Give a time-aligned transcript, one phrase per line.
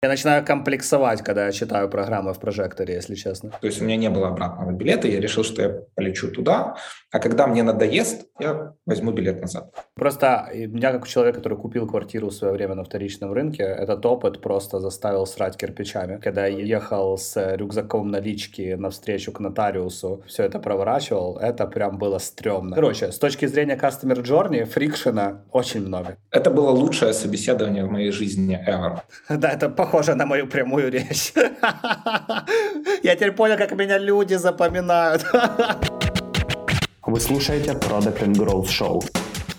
[0.00, 3.50] Я начинаю комплексовать, когда я читаю программы в прожекторе, если честно.
[3.50, 6.76] То есть у меня не было обратного билета, я решил, что я полечу туда,
[7.10, 9.74] а когда мне надоест, я возьму билет назад.
[9.96, 14.06] Просто меня, как у человека, который купил квартиру в свое время на вторичном рынке, этот
[14.06, 16.20] опыт просто заставил срать кирпичами.
[16.20, 22.18] Когда я ехал с рюкзаком налички навстречу к нотариусу, все это проворачивал, это прям было
[22.18, 22.76] стрёмно.
[22.76, 26.18] Короче, с точки зрения Customer Journey, фрикшена очень много.
[26.30, 29.00] Это было лучшее собеседование в моей жизни ever.
[29.38, 31.32] Да, это похоже на мою прямую речь.
[33.02, 35.24] Я теперь понял, как меня люди запоминают.
[37.06, 39.00] Вы слушаете Product and Growth Show.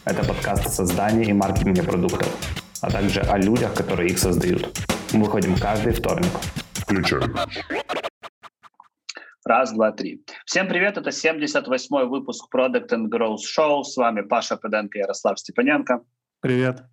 [0.06, 2.28] Это подкаст о создании и маркетинге продуктов,
[2.82, 4.78] а также о людях, которые их создают.
[5.14, 6.32] Мы выходим каждый вторник.
[6.74, 7.36] Включаем.
[9.46, 10.24] Раз, два, три.
[10.46, 13.84] Всем привет, это 78-й выпуск Product and Growth Show.
[13.84, 16.02] С вами Паша Педенко и Ярослав Степаненко.
[16.42, 16.84] Привет.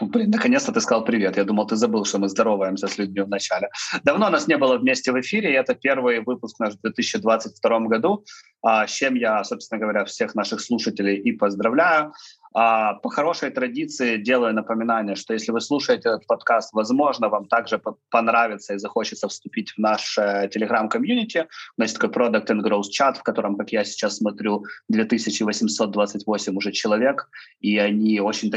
[0.00, 1.36] Блин, наконец-то ты сказал привет.
[1.36, 3.68] Я думал, ты забыл, что мы здороваемся с людьми в начале.
[4.02, 8.24] Давно нас не было вместе в эфире, и это первый выпуск наш в 2022 году,
[8.62, 12.12] а, с чем я, собственно говоря, всех наших слушателей и поздравляю.
[12.56, 17.80] А, по хорошей традиции делаю напоминание, что если вы слушаете этот подкаст, возможно, вам также
[18.10, 21.46] понравится и захочется вступить в наш э, телеграм-комьюнити.
[21.76, 26.56] У нас есть такой Product and Growth чат, в котором, как я сейчас смотрю, 2828
[26.56, 27.28] уже человек,
[27.60, 28.50] и они очень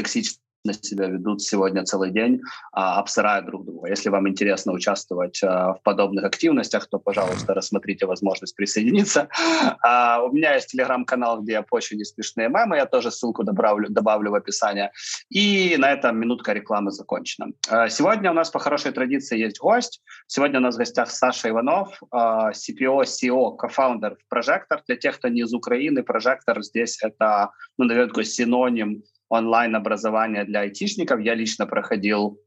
[0.68, 2.40] токсичны себя ведут сегодня целый день,
[2.72, 3.88] а, обсырая друг друга.
[3.88, 9.28] Если вам интересно участвовать а, в подобных активностях, то, пожалуйста, рассмотрите возможность присоединиться.
[9.80, 14.30] А, у меня есть телеграм-канал, где я пощу несмешные мемы, я тоже ссылку добавлю, добавлю
[14.30, 14.90] в описание.
[15.30, 17.46] И на этом минутка рекламы закончена.
[17.88, 20.02] Сегодня у нас по хорошей традиции есть гость.
[20.26, 24.82] Сегодня у нас в гостях Саша Иванов, CPO, CEO, кофаундер в Прожектор.
[24.86, 30.60] Для тех, кто не из Украины, Прожектор здесь это, ну, наверное, такой синоним онлайн-образование для
[30.60, 31.20] айтишников.
[31.20, 32.40] Я лично проходил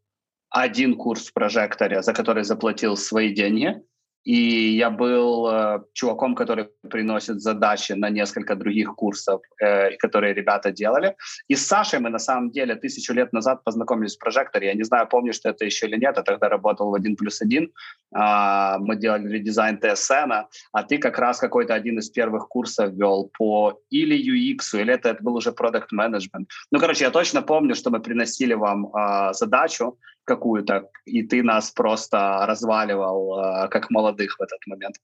[0.49, 3.81] один курс в прожекторе, за который заплатил свои деньги.
[4.23, 10.71] И я был э, чуваком, который приносит задачи на несколько других курсов, э, которые ребята
[10.71, 11.15] делали.
[11.47, 14.67] И с Сашей мы на самом деле тысячу лет назад познакомились в прожекторе.
[14.67, 16.17] Я не знаю, помнишь ты это еще или нет.
[16.17, 17.71] Я тогда работал в 1 плюс 1.
[18.15, 23.31] Э, мы делали редизайн TSN, а ты как раз какой-то один из первых курсов вел
[23.37, 26.49] по или UX, или это, это был уже продукт менеджмент.
[26.71, 31.71] Ну, короче, я точно помню, что мы приносили вам э, задачу, какую-то, и ты нас
[31.71, 34.95] просто разваливал э, как молодых в этот момент.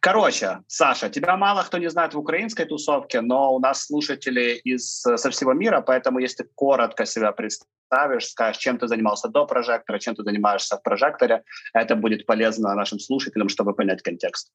[0.00, 5.00] Короче, Саша, тебя мало кто не знает в украинской тусовке, но у нас слушатели из,
[5.00, 10.14] со всего мира, поэтому если коротко себя представишь, скажешь, чем ты занимался до прожектора, чем
[10.14, 11.42] ты занимаешься в прожекторе,
[11.74, 14.50] это будет полезно нашим слушателям, чтобы понять контекст.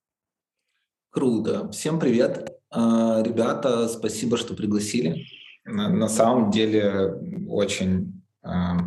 [1.12, 1.70] Круто.
[1.72, 2.60] Всем привет.
[2.72, 5.26] А, ребята, спасибо, что пригласили.
[5.64, 7.16] На самом деле
[7.48, 8.78] очень а,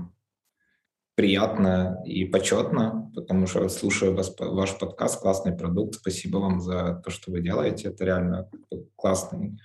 [1.19, 5.97] приятно и почетно, потому что слушаю вас, ваш подкаст, классный продукт.
[5.97, 7.89] Спасибо вам за то, что вы делаете.
[7.89, 8.49] Это реально
[8.95, 9.59] классный,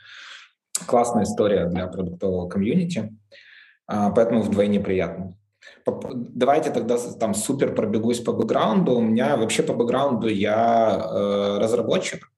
[0.87, 3.15] классная история для продуктового комьюнити.
[3.85, 5.37] А, поэтому вдвойне приятно.
[5.85, 8.93] Давайте тогда там супер пробегусь по бэкграунду.
[8.93, 12.31] У меня вообще по бэкграунду я э, разработчик.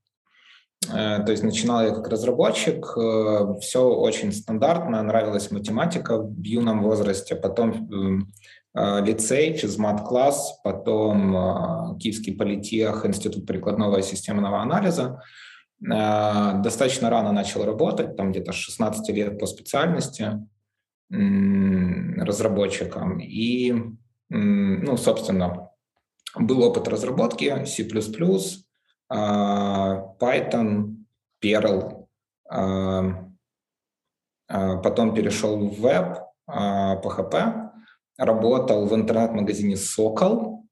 [0.93, 6.83] Э, то есть начинал я как разработчик, э, все очень стандартно, нравилась математика в юном
[6.83, 8.25] возрасте, потом Э,
[8.75, 15.21] лицей, физмат-класс, потом э, Киевский политех, Институт прикладного и системного анализа.
[15.81, 20.45] Э, достаточно рано начал работать, там где-то с 16 лет по специальности
[21.09, 23.19] разработчиком.
[23.19, 23.73] И,
[24.29, 25.69] ну, собственно,
[26.35, 27.83] был опыт разработки C++,
[30.19, 30.95] Python,
[31.43, 32.07] Perl,
[34.47, 36.17] потом перешел в веб,
[36.49, 37.64] PHP,
[38.17, 40.65] работал в интернет-магазине «Сокол».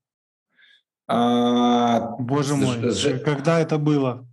[1.07, 3.19] А, Боже мой, ж...
[3.19, 4.25] когда это было?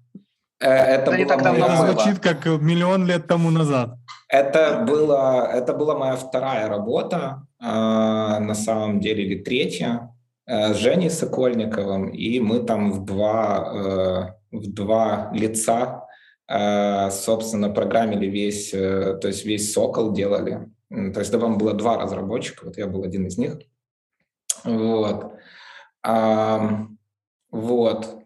[0.61, 1.65] Э, это, это, было моя...
[1.67, 3.97] это звучит как миллион лет тому назад.
[4.29, 10.15] Это, было, это была моя вторая работа, э, на самом деле, или третья,
[10.47, 16.07] э, с Женей Сокольниковым, и мы там в два, э, в два лица,
[16.49, 20.69] э, собственно, программили весь, э, то есть весь «Сокол» делали.
[20.91, 23.59] То есть там было два разработчика, вот я был один из них.
[24.65, 25.35] Вот.
[26.03, 26.87] А,
[27.51, 28.19] вот.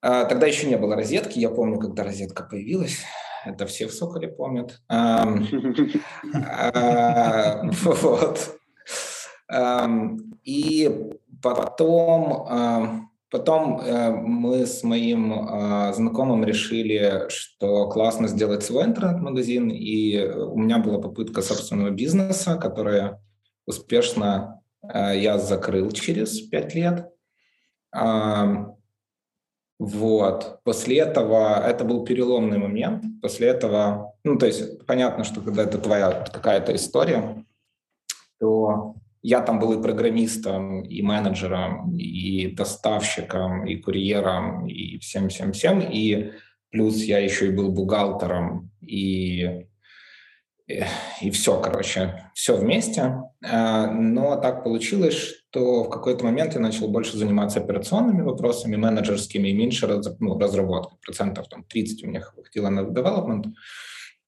[0.00, 1.40] А, тогда еще не было розетки.
[1.40, 2.98] Я помню, когда розетка появилась.
[3.44, 4.80] Это все в Соколе помнят.
[4.88, 5.26] А,
[6.44, 8.58] а, вот.
[10.44, 11.10] И
[11.42, 20.22] потом Потом э, мы с моим э, знакомым решили, что классно сделать свой интернет-магазин, и
[20.22, 23.20] у меня была попытка собственного бизнеса, которая
[23.66, 27.08] успешно я закрыл через пять лет.
[29.78, 30.60] Вот.
[30.64, 33.04] После этого, это был переломный момент.
[33.20, 37.44] После этого, ну, то есть понятно, что когда это твоя какая-то история,
[38.38, 45.80] то я там был и программистом, и менеджером, и доставщиком, и курьером, и всем-всем-всем.
[45.80, 46.32] И
[46.70, 49.66] плюс я еще и был бухгалтером, и
[51.20, 53.20] и все, короче, все вместе.
[53.44, 59.48] А, но так получилось, что в какой-то момент я начал больше заниматься операционными вопросами, менеджерскими,
[59.48, 60.98] и меньше раз, ну, разработкой.
[61.04, 63.52] Процентов там 30 у меня хватило на development.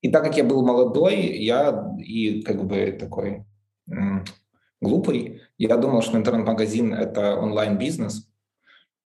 [0.03, 3.45] И так как я был молодой, я и как бы такой
[4.81, 8.29] глупый, я думал, что интернет-магазин— это онлайн-бизнес.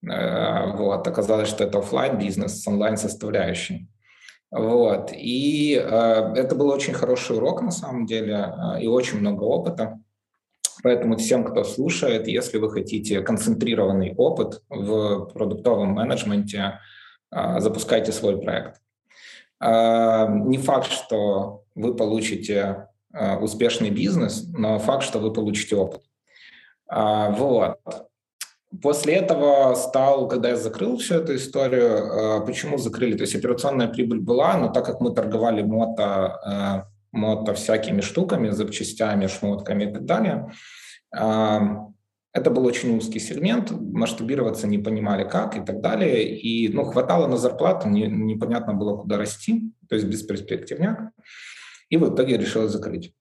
[0.09, 1.07] Э, вот.
[1.07, 3.89] Оказалось, что это офлайн бизнес с онлайн-составляющей.
[4.51, 5.13] Вот.
[5.13, 9.99] И э, это был очень хороший урок на самом деле э, и очень много опыта.
[10.83, 16.81] Поэтому всем, кто слушает, если вы хотите концентрированный опыт в продуктовом менеджменте,
[17.31, 18.81] запускайте свой проект.
[19.61, 22.89] Не факт, что вы получите
[23.41, 26.03] успешный бизнес, но факт, что вы получите опыт.
[26.91, 27.79] Э, вот.
[28.83, 33.17] После этого стал, когда я закрыл всю эту историю, э, почему закрыли?
[33.17, 38.51] То есть операционная прибыль была, но так как мы торговали мото, э, мото всякими штуками,
[38.51, 40.53] запчастями, шмотками и так далее,
[41.17, 41.61] э,
[42.33, 46.37] это был очень узкий сегмент, масштабироваться не понимали как и так далее.
[46.37, 51.13] И ну, хватало на зарплату, не, непонятно было, куда расти, то есть бесперспективняк.
[51.89, 53.15] И в итоге решил закрыть.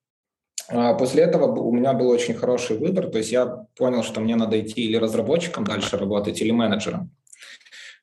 [0.68, 3.46] А, после этого у меня был очень хороший выбор, то есть я
[3.76, 7.10] понял, что мне надо идти или разработчиком дальше работать, или менеджером.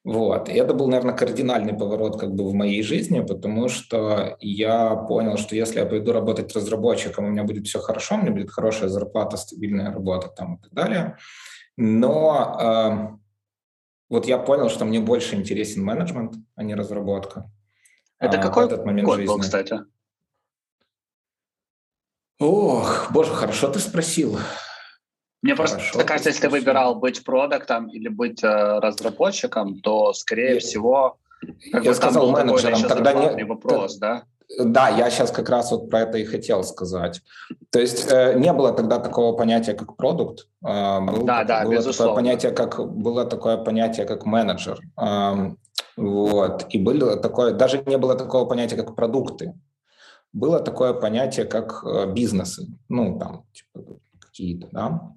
[0.04, 0.50] Вот.
[0.50, 5.38] И это был, наверное, кардинальный поворот как бы в моей жизни, потому что я понял,
[5.38, 8.90] что если я пойду работать разработчиком, у меня будет все хорошо, у меня будет хорошая
[8.90, 11.18] зарплата, стабильная работа там и так далее.
[11.78, 13.18] Но э,
[14.10, 17.50] вот я понял, что мне больше интересен менеджмент, а не разработка.
[18.20, 19.34] Это а, какой этот момент год жизни.
[19.34, 19.80] был, кстати?
[22.44, 24.38] Ох, боже, хорошо ты спросил.
[25.42, 30.56] Мне Хорошо, просто кажется, если ты выбирал быть продуктом или быть э, разработчиком, то, скорее
[30.56, 31.18] я, всего,
[31.72, 34.24] как я бы, сказал менеджером, тогда не вопрос, да?
[34.60, 37.22] Да, я сейчас как раз вот про это и хотел сказать.
[37.72, 40.48] То есть э, не было тогда такого понятия, как продукт.
[40.66, 42.14] Э, был, да, да, было безусловно.
[42.14, 44.80] Такое понятие, как, было такое понятие, как менеджер.
[45.02, 45.52] Э,
[45.96, 46.66] вот.
[46.70, 49.54] И было такое, даже не было такого понятия, как продукты
[50.34, 55.14] было такое понятие, как э, бизнесы, ну, там, типа, какие-то, да.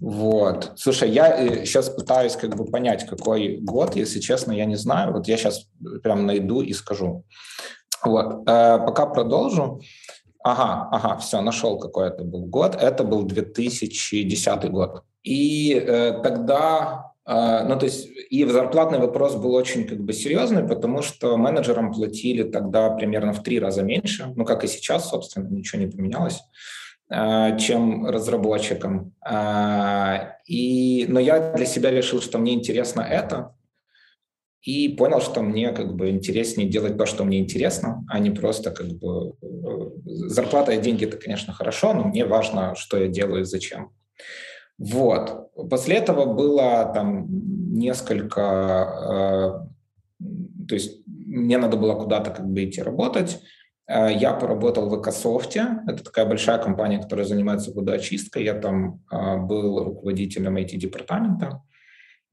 [0.00, 0.72] Вот.
[0.76, 5.12] Слушай, я сейчас э, пытаюсь как бы понять, какой год, если честно, я не знаю.
[5.12, 5.68] Вот я сейчас
[6.02, 7.24] прям найду и скажу.
[8.04, 8.48] Вот.
[8.48, 9.80] Э, пока продолжу.
[10.42, 12.74] Ага, ага, все, нашел, какой это был год.
[12.74, 15.04] Это был 2010 год.
[15.22, 21.02] И э, тогда ну, то есть и зарплатный вопрос был очень как бы серьезный, потому
[21.02, 25.82] что менеджерам платили тогда примерно в три раза меньше, ну, как и сейчас, собственно, ничего
[25.82, 26.40] не поменялось,
[27.10, 29.14] а, чем разработчикам.
[29.20, 33.54] А, и, но я для себя решил, что мне интересно это,
[34.62, 38.70] и понял, что мне как бы интереснее делать то, что мне интересно, а не просто
[38.70, 43.42] как бы э, зарплата и деньги это, конечно, хорошо, но мне важно, что я делаю
[43.42, 43.92] и зачем.
[44.78, 45.50] Вот.
[45.68, 47.26] После этого было там
[47.76, 49.64] несколько...
[50.20, 50.24] Э,
[50.68, 53.40] то есть мне надо было куда-то как бы идти работать.
[53.88, 55.80] Э, я поработал в Экософте.
[55.86, 58.44] Это такая большая компания, которая занимается водоочисткой.
[58.44, 61.62] Я там э, был руководителем IT-департамента.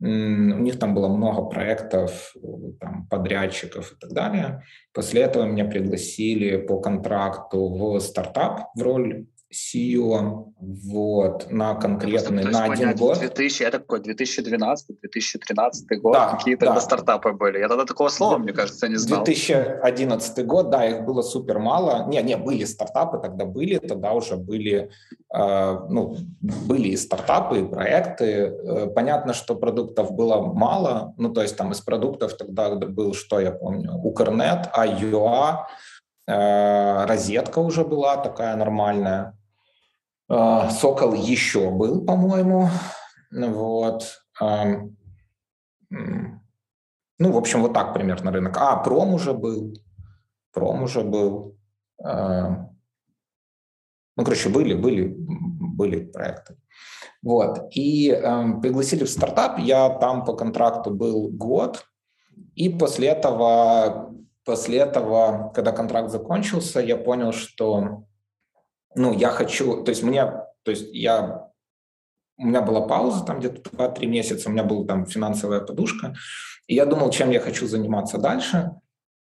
[0.02, 2.36] У них там было много проектов,
[2.82, 4.62] там, подрядчиков и так далее.
[4.94, 12.52] После этого меня пригласили по контракту в стартап в роль CEO вот, на конкретный, есть,
[12.52, 13.20] на один год.
[13.20, 16.82] 2000, это какой, 2012-2013 год, да, какие тогда да.
[16.82, 17.60] стартапы были?
[17.60, 19.24] Я тогда такого слова, мне кажется, не знал.
[19.24, 22.08] 2011 год, да, их было супер мало.
[22.08, 24.90] Не, не, были стартапы, тогда были, тогда уже были,
[25.34, 28.26] э, ну, были и стартапы, и проекты.
[28.26, 33.40] Э, понятно, что продуктов было мало, ну, то есть там из продуктов тогда был, что
[33.40, 35.66] я помню, Укрнет, IUA,
[36.28, 39.34] э, розетка уже была такая нормальная,
[40.28, 42.70] Сокол еще был, по-моему.
[43.32, 44.22] Вот.
[47.18, 48.58] Ну, в общем, вот так примерно рынок.
[48.58, 49.74] А, Пром уже был.
[50.52, 51.58] Пром уже был.
[52.04, 52.68] А,
[54.18, 56.58] ну, короче, были, были, были проекты.
[57.22, 57.68] Вот.
[57.72, 59.60] И э, пригласили в стартап.
[59.60, 61.86] Я там по контракту был год.
[62.56, 64.14] И после этого,
[64.44, 68.06] после этого, когда контракт закончился, я понял, что
[68.96, 70.26] ну, я хочу, то есть мне,
[70.64, 71.46] то есть я
[72.38, 76.16] у меня была пауза там где-то 2-3 месяца, у меня была там финансовая подушка,
[76.68, 78.72] и я думал, чем я хочу заниматься дальше,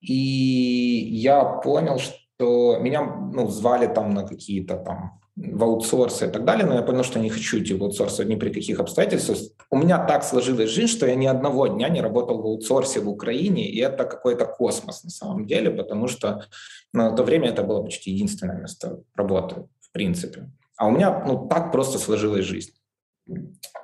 [0.01, 6.45] и я понял, что меня ну, звали там на какие-то там в аутсорсы и так
[6.45, 9.39] далее, но я понял, что не хочу идти в аутсорс ни при каких обстоятельствах.
[9.71, 13.09] У меня так сложилась жизнь, что я ни одного дня не работал в аутсорсе в
[13.09, 16.45] Украине, и это какой-то космос на самом деле, потому что
[16.93, 20.51] на то время это было почти единственное место работы, в принципе.
[20.77, 22.73] А у меня ну, так просто сложилась жизнь.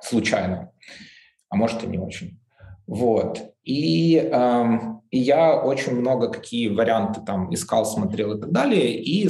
[0.01, 0.71] Случайно.
[1.49, 2.39] А может и не очень.
[2.87, 3.41] Вот.
[3.63, 9.01] И, эм, и я очень много какие варианты там искал, смотрел и так далее.
[9.01, 9.29] И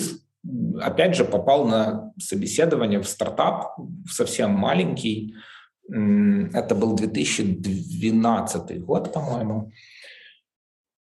[0.81, 3.75] опять же попал на собеседование в стартап,
[4.09, 5.35] совсем маленький.
[5.87, 9.71] Это был 2012 год, по-моему.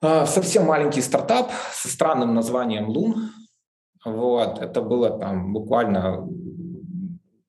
[0.03, 3.31] А, совсем маленький стартап со странным названием Лун.
[4.05, 6.29] Вот, это было там буквально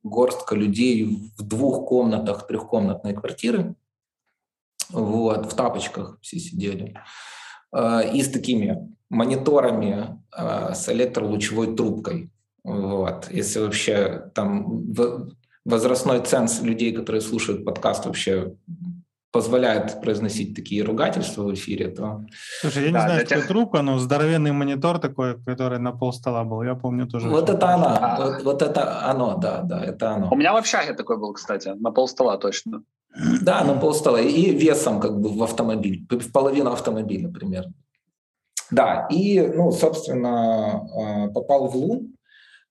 [0.03, 3.75] горстка людей в двух комнатах трехкомнатной квартиры.
[4.89, 6.95] Вот, в тапочках все сидели.
[7.75, 12.31] А, и с такими мониторами э, с электролучевой трубкой.
[12.63, 13.27] Вот.
[13.29, 14.93] Если вообще там
[15.65, 18.53] возрастной ценз людей, которые слушают подкаст, вообще
[19.31, 22.25] позволяет произносить такие ругательства в эфире, то...
[22.61, 23.47] Слушай, я да, не знаю, что тех...
[23.47, 27.27] трубка, но здоровенный монитор такой, который на пол стола был, я помню тоже.
[27.27, 28.25] Вот это она, а...
[28.25, 30.29] вот, вот это оно, да, да, это оно.
[30.31, 32.83] У меня в общаге такой был, кстати, на пол стола точно.
[33.41, 37.73] Да, на пол стола и весом как бы в автомобиль, в половину автомобиля примерно.
[38.71, 42.15] Да, и, ну, собственно, э, попал в Лун.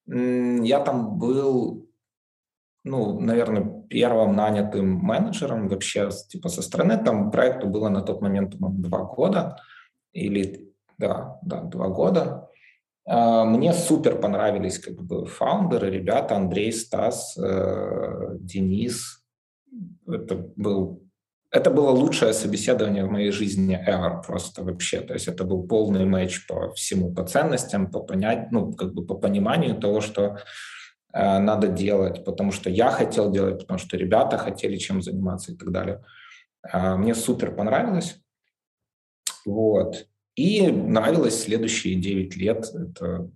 [0.06, 1.88] Я там был,
[2.82, 7.02] ну, наверное, первым нанятым менеджером вообще, типа, со стороны.
[7.02, 9.56] Там проекту было на тот момент, два года.
[10.12, 12.50] Или, да, да, два года.
[13.06, 19.23] Э, мне супер понравились как бы фаундеры, ребята, Андрей, Стас, э, Денис.
[20.06, 21.04] Это был
[21.54, 25.00] это было лучшее собеседование в моей жизни ever просто вообще.
[25.00, 29.06] То есть это был полный матч по всему, по ценностям, по понять, ну, как бы
[29.06, 30.38] по пониманию того, что
[31.12, 35.56] э, надо делать, потому что я хотел делать, потому что ребята хотели чем заниматься и
[35.56, 36.02] так далее.
[36.72, 38.20] Э, мне супер понравилось.
[39.46, 40.08] Вот.
[40.34, 42.66] И нравилось следующие 9 лет.
[42.74, 43.30] Это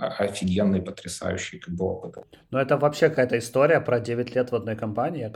[0.00, 2.16] офигенный, потрясающий как бы опыт.
[2.50, 5.32] Ну, это вообще какая-то история про 9 лет в одной компании.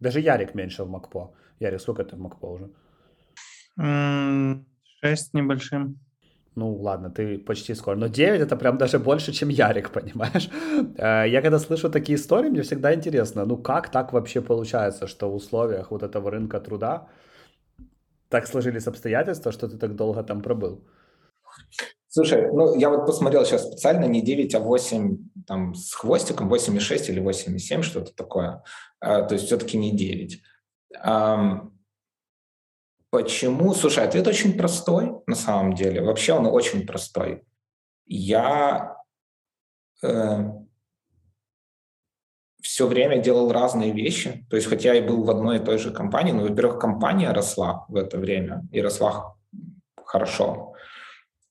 [0.00, 1.34] Даже Ярик меньше в Макпо.
[1.60, 2.70] Ярик, сколько ты в Макпо уже?
[5.00, 5.98] Шесть небольшим.
[6.54, 7.96] Ну, ладно, ты почти скоро.
[7.96, 10.50] Но 9 это прям даже больше, чем Ярик, понимаешь?
[10.96, 15.30] Э, я когда слышу такие истории, мне всегда интересно, ну как так вообще получается, что
[15.30, 17.06] в условиях вот этого рынка труда
[18.28, 20.84] так сложились обстоятельства, что ты так долго там пробыл?
[22.10, 27.10] Слушай, ну я вот посмотрел сейчас специально не 9, а 8 там с хвостиком, 8,6
[27.10, 28.62] или 8,7, что-то такое.
[29.00, 30.42] А, то есть все-таки не 9.
[31.00, 31.68] А,
[33.10, 33.74] почему?
[33.74, 36.00] Слушай, ответ очень простой на самом деле.
[36.00, 37.44] Вообще он очень простой.
[38.06, 38.96] Я
[40.02, 40.44] э,
[42.62, 44.46] все время делал разные вещи.
[44.48, 47.84] То есть хотя и был в одной и той же компании, но, во-первых, компания росла
[47.88, 49.36] в это время и росла
[50.04, 50.74] хорошо.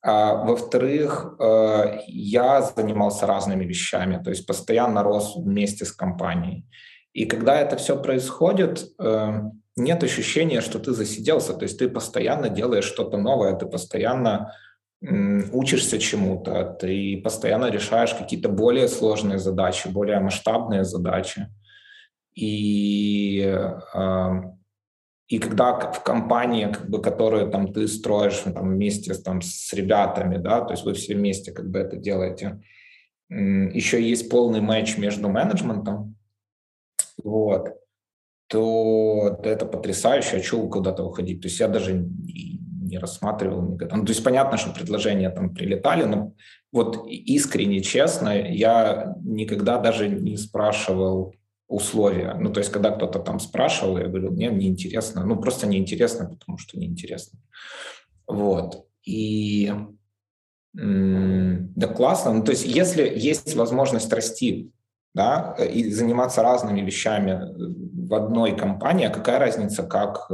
[0.02, 6.66] А, во-вторых, э, я занимался разными вещами, то есть постоянно рос вместе с компанией.
[7.14, 9.42] И когда это все происходит, э,
[9.76, 14.54] нет ощущения, что ты засиделся, то есть ты постоянно делаешь что-то новое, ты постоянно
[15.00, 21.48] учишься чему-то, ты постоянно решаешь какие-то более сложные задачи, более масштабные задачи.
[22.34, 24.57] И э,
[25.28, 30.38] и когда в компании, как бы, которую там ты строишь там, вместе там, с ребятами,
[30.38, 32.62] да, то есть вы все вместе как бы это делаете,
[33.30, 36.16] еще есть полный матч между менеджментом,
[37.22, 37.76] вот,
[38.48, 41.42] то это потрясающе, а чего куда-то уходить?
[41.42, 43.98] То есть я даже не рассматривал никогда.
[43.98, 46.34] Ну, то есть понятно, что предложения там прилетали, но
[46.72, 51.36] вот искренне, честно, я никогда даже не спрашивал
[51.68, 52.34] условия.
[52.40, 55.26] Ну, то есть, когда кто-то там спрашивал, я говорил, мне неинтересно.
[55.26, 57.40] Ну, просто неинтересно, потому что неинтересно.
[58.26, 58.86] Вот.
[59.04, 59.74] И
[60.74, 62.34] да, классно.
[62.34, 64.72] Ну, то есть, если есть возможность расти,
[65.14, 67.42] да, и заниматься разными вещами
[68.08, 70.30] в одной компании, а какая разница, как,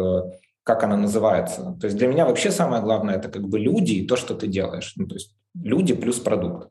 [0.63, 1.77] как она называется?
[1.79, 4.47] То есть для меня вообще самое главное это как бы люди и то, что ты
[4.47, 4.93] делаешь.
[4.97, 6.69] Ну, то есть люди плюс продукт.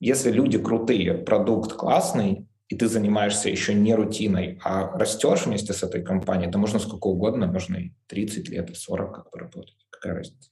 [0.00, 5.84] Если люди крутые, продукт классный, и ты занимаешься еще не рутиной, а растешь вместе с
[5.84, 9.76] этой компанией, да можно сколько угодно, можно и 30 лет, и 40 как бы работать.
[9.90, 10.50] Какая разница?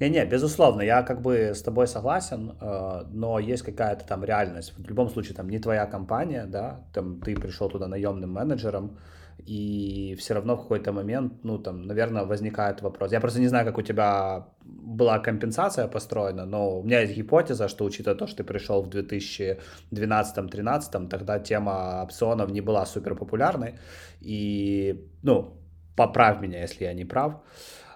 [0.00, 4.72] Не-не, безусловно, я как бы с тобой согласен, э, но есть какая-то там реальность.
[4.76, 8.98] В любом случае, там не твоя компания, да, там ты пришел туда наемным менеджером,
[9.46, 13.12] и все равно в какой-то момент, ну, там, наверное, возникает вопрос.
[13.12, 17.68] Я просто не знаю, как у тебя была компенсация построена, но у меня есть гипотеза,
[17.68, 23.74] что учитывая то, что ты пришел в 2012-2013, тогда тема опционов не была супер популярной,
[24.20, 25.54] и, ну,
[25.96, 27.34] поправь меня, если я не прав,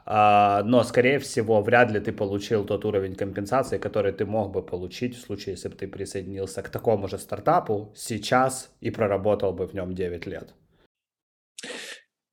[0.06, 4.62] а, но, скорее всего, вряд ли ты получил тот уровень компенсации, который ты мог бы
[4.62, 9.66] получить в случае, если бы ты присоединился к такому же стартапу сейчас и проработал бы
[9.66, 10.54] в нем 9 лет.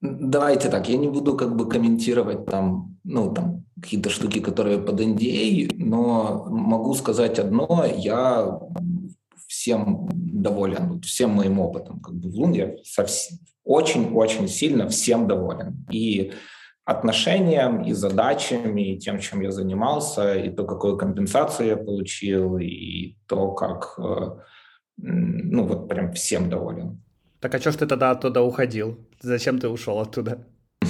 [0.01, 5.00] Давайте так, я не буду как бы комментировать там, ну, там какие-то штуки, которые под
[5.00, 8.60] NDA, а, но могу сказать одно, я
[9.48, 12.00] всем доволен, всем моим опытом.
[12.00, 12.75] Как бы в Лун я
[13.63, 15.86] очень-очень сильно всем доволен.
[15.91, 16.34] И
[16.84, 23.17] отношениям, и задачами, и тем, чем я занимался, и то, какую компенсацию я получил, и
[23.27, 24.39] то, как, э,
[24.98, 27.03] ну, вот прям всем доволен.
[27.41, 28.98] Так а что ж ты тогда оттуда уходил?
[29.21, 30.48] Зачем ты ушел оттуда?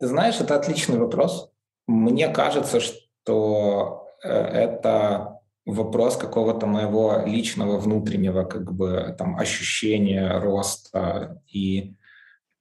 [0.00, 1.52] Знаешь, это отличный вопрос.
[1.86, 11.42] Мне кажется, что э, это вопрос какого-то моего личного внутреннего как бы там ощущения роста
[11.46, 11.94] и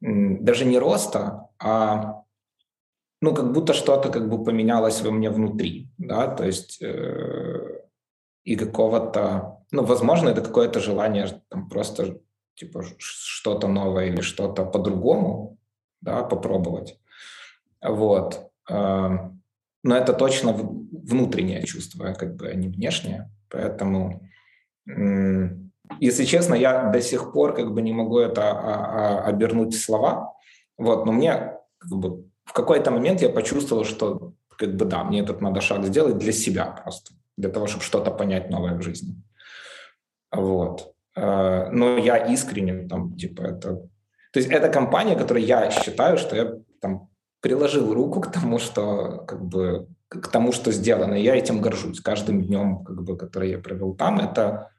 [0.02, 2.24] даже не роста, а
[3.22, 7.82] ну как будто что-то как бы поменялось во мне внутри, да, то есть э,
[8.44, 12.20] и какого-то, ну возможно это какое-то желание там просто
[12.56, 15.58] типа что-то новое или что-то по-другому,
[16.02, 17.00] да, попробовать,
[17.82, 18.52] вот.
[18.70, 19.10] Э,
[19.84, 23.32] но это точно внутреннее чувство, как бы, а не внешнее.
[23.50, 24.22] Поэтому,
[26.00, 29.82] если честно, я до сих пор как бы не могу это а, а, обернуть в
[29.82, 30.34] слова.
[30.78, 35.22] Вот, но мне как бы, в какой-то момент я почувствовал, что как бы да, мне
[35.22, 39.16] этот надо шаг сделать для себя просто, для того, чтобы что-то понять новое в жизни.
[40.32, 40.94] Вот.
[41.16, 43.90] Э, но я искренне там, типа, это...
[44.32, 47.10] То есть это компания, которую я считаю, что я там
[47.42, 51.14] приложил руку к тому, что как бы к тому, что сделано.
[51.14, 52.02] И я этим горжусь.
[52.02, 54.72] Каждым днем, как бы, который я провел там, это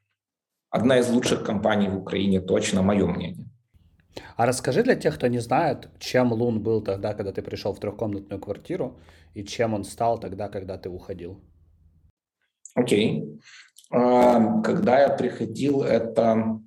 [0.70, 3.46] одна из лучших компаний в Украине, точно, мое мнение.
[4.36, 7.78] А расскажи для тех, кто не знает, чем Лун был тогда, когда ты пришел в
[7.78, 8.98] трехкомнатную квартиру,
[9.34, 11.40] и чем он стал тогда, когда ты уходил.
[12.74, 13.40] Окей.
[13.90, 16.61] Когда я приходил, это...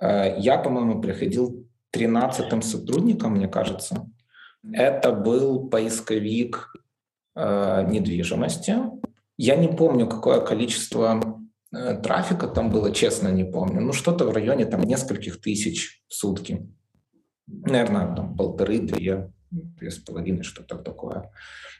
[0.00, 4.10] Э, я, по-моему, приходил 13-м сотрудником, мне кажется.
[4.72, 6.74] Это был поисковик
[7.34, 8.76] э, недвижимости.
[9.36, 11.40] Я не помню, какое количество
[11.72, 13.80] э, трафика там было, честно не помню.
[13.80, 16.68] Ну, что-то в районе там нескольких тысяч в сутки.
[17.46, 21.30] Наверное, там полторы-две, две с половиной, что-то такое.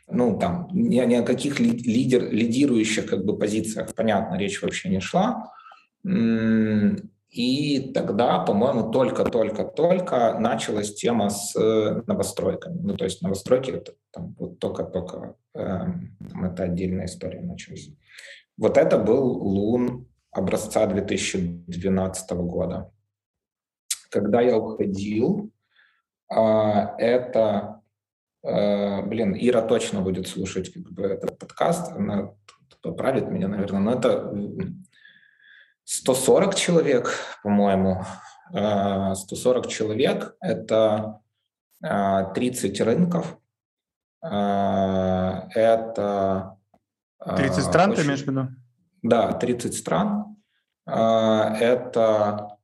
[0.08, 5.00] Ну, там ни, ни о каких лидер, лидирующих как бы позициях, понятно, речь вообще не
[5.00, 5.52] шла.
[7.30, 12.80] И тогда, по-моему, только-только-только началась тема с э, новостройками.
[12.82, 15.78] Ну, то есть новостройки это там вот только-только э,
[16.42, 17.88] это отдельная история началась.
[18.56, 22.90] Вот это был Лун образца 2012 года.
[24.10, 25.52] Когда я уходил,
[26.30, 27.82] это,
[28.44, 32.34] э, блин, Ира точно будет слушать как бы, этот подкаст, она
[32.82, 34.32] поправит меня, наверное, но это
[35.84, 37.12] 140 человек,
[37.42, 38.04] по-моему.
[38.50, 41.20] 140 э, человек– это
[41.80, 43.36] 30 э, рынков.
[44.22, 45.46] Это…
[47.36, 48.02] 30 стран очень...
[48.02, 48.48] ты имеешь в виду?
[49.02, 50.36] Да, 30 стран.
[50.86, 52.58] Это,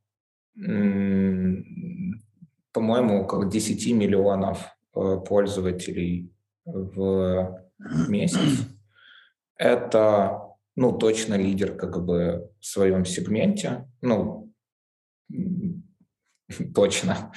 [2.77, 6.31] по-моему, около 10 миллионов пользователей
[6.67, 7.59] в
[8.07, 8.69] месяц.
[9.57, 10.43] Это
[10.77, 14.53] ну, точно лидер как бы в своем сегменте, ну,
[16.75, 17.33] точно.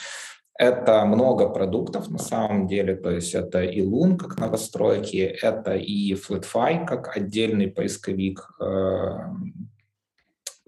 [0.58, 6.13] Это много продуктов на самом деле, то есть это и Loon как новостройки, это и
[6.15, 9.19] FlatFi как отдельный поисковик э,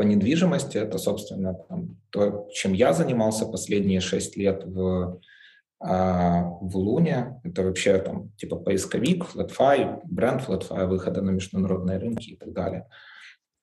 [0.01, 0.79] по недвижимости.
[0.79, 5.21] Это, собственно, там, то, чем я занимался последние шесть лет в
[5.83, 12.31] а в Луне это вообще там типа поисковик, FlatFi, бренд FlatFi, выхода на международные рынки
[12.31, 12.87] и так далее.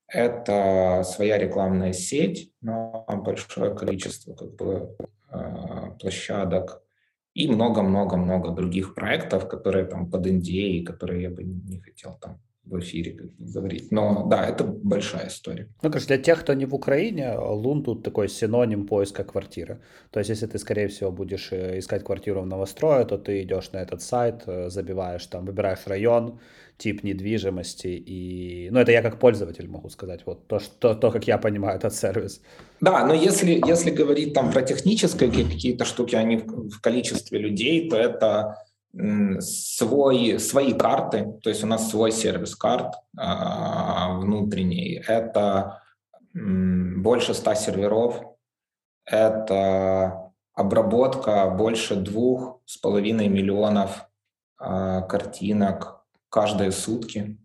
[0.09, 4.96] Это своя рекламная сеть на большое количество как бы,
[5.31, 6.83] а, площадок
[7.35, 12.78] и много-много-много других проектов, которые там под NDA, которые я бы не хотел там в
[12.81, 13.90] эфире говорить.
[13.90, 15.68] Но да, это большая история.
[15.83, 19.81] Ну, конечно, для тех, кто не в Украине, Лун тут такой синоним поиска квартиры.
[20.11, 23.72] То есть, если ты, скорее всего, будешь э, искать квартиру в новострое, то ты идешь
[23.72, 26.38] на этот сайт, э, забиваешь там, выбираешь район,
[26.78, 28.68] тип недвижимости и...
[28.70, 31.94] Ну, это я как пользователь могу сказать, вот то, что, то как я понимаю этот
[31.94, 32.40] сервис.
[32.81, 37.90] Да, но если, если говорить там про технические какие-то штуки, они в, в количестве людей,
[37.90, 38.57] то это
[39.40, 45.03] свой, свои карты, то есть у нас свой сервис карт а, внутренний.
[45.07, 45.83] Это
[46.35, 48.22] больше 100 серверов,
[49.05, 54.09] это обработка больше двух с половиной миллионов
[54.59, 57.38] а, картинок каждые сутки.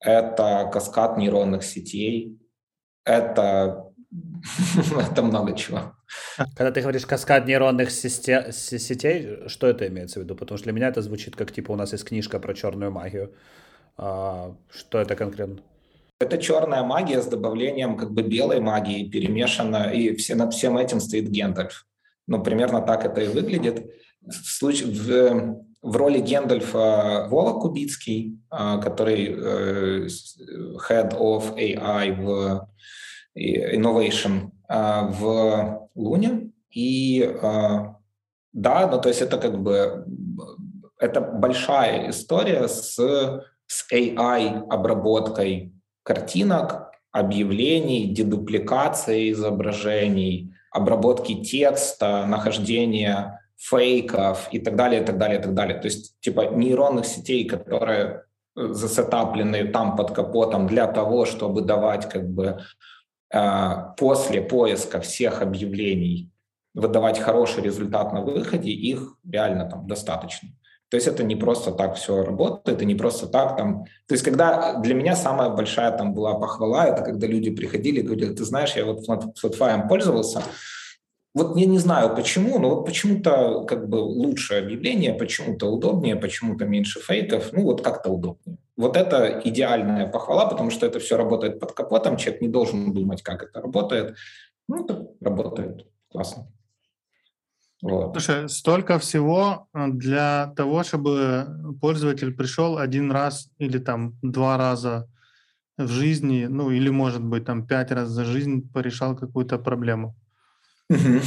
[0.00, 2.38] Это каскад нейронных сетей,
[3.04, 3.92] это,
[5.10, 5.97] это много чего.
[6.56, 10.34] Когда ты говоришь каскад нейронных сетей, что это имеется в виду?
[10.34, 13.32] Потому что для меня это звучит как, типа, у нас есть книжка про черную магию.
[13.96, 15.58] А, что это конкретно?
[16.20, 21.00] Это черная магия с добавлением как бы белой магии перемешана, и все, над всем этим
[21.00, 21.86] стоит Гендальф.
[22.26, 23.90] Ну, примерно так это и выглядит.
[24.20, 30.08] В, случае, в, в роли Гендальфа Вова Кубицкий, а, который э,
[30.88, 32.68] Head of AI в
[33.36, 36.50] Innovation а, в Луне.
[36.70, 37.96] И а,
[38.52, 40.04] да, ну то есть это как бы
[40.98, 42.96] это большая история с,
[43.66, 55.18] с AI-обработкой картинок, объявлений, дедупликации изображений, обработки текста, нахождения фейков и так далее, и так
[55.18, 55.78] далее, и так далее.
[55.78, 62.28] То есть типа нейронных сетей, которые засетаплены там под капотом для того, чтобы давать как
[62.28, 62.60] бы
[63.30, 66.30] после поиска всех объявлений
[66.74, 70.48] выдавать хороший результат на выходе, их реально там достаточно.
[70.90, 73.84] То есть это не просто так все работает, это не просто так там.
[74.06, 78.02] То есть когда для меня самая большая там была похвала, это когда люди приходили и
[78.02, 80.42] говорили, ты знаешь, я вот Spotify пользовался,
[81.34, 86.64] вот я не знаю почему, но вот почему-то как бы лучше объявление, почему-то удобнее, почему-то
[86.64, 88.58] меньше фейков, ну вот как-то удобнее.
[88.76, 93.22] Вот это идеальная похвала, потому что это все работает под капотом, человек не должен думать,
[93.22, 94.16] как это работает.
[94.68, 96.48] Ну, это работает классно.
[97.82, 98.12] Вот.
[98.12, 101.46] Слушай, столько всего э, для того, чтобы
[101.80, 105.08] пользователь пришел один раз или там два раза
[105.76, 110.16] в жизни, ну или может быть там пять раз за жизнь порешал какую-то проблему.
[110.90, 111.20] Угу.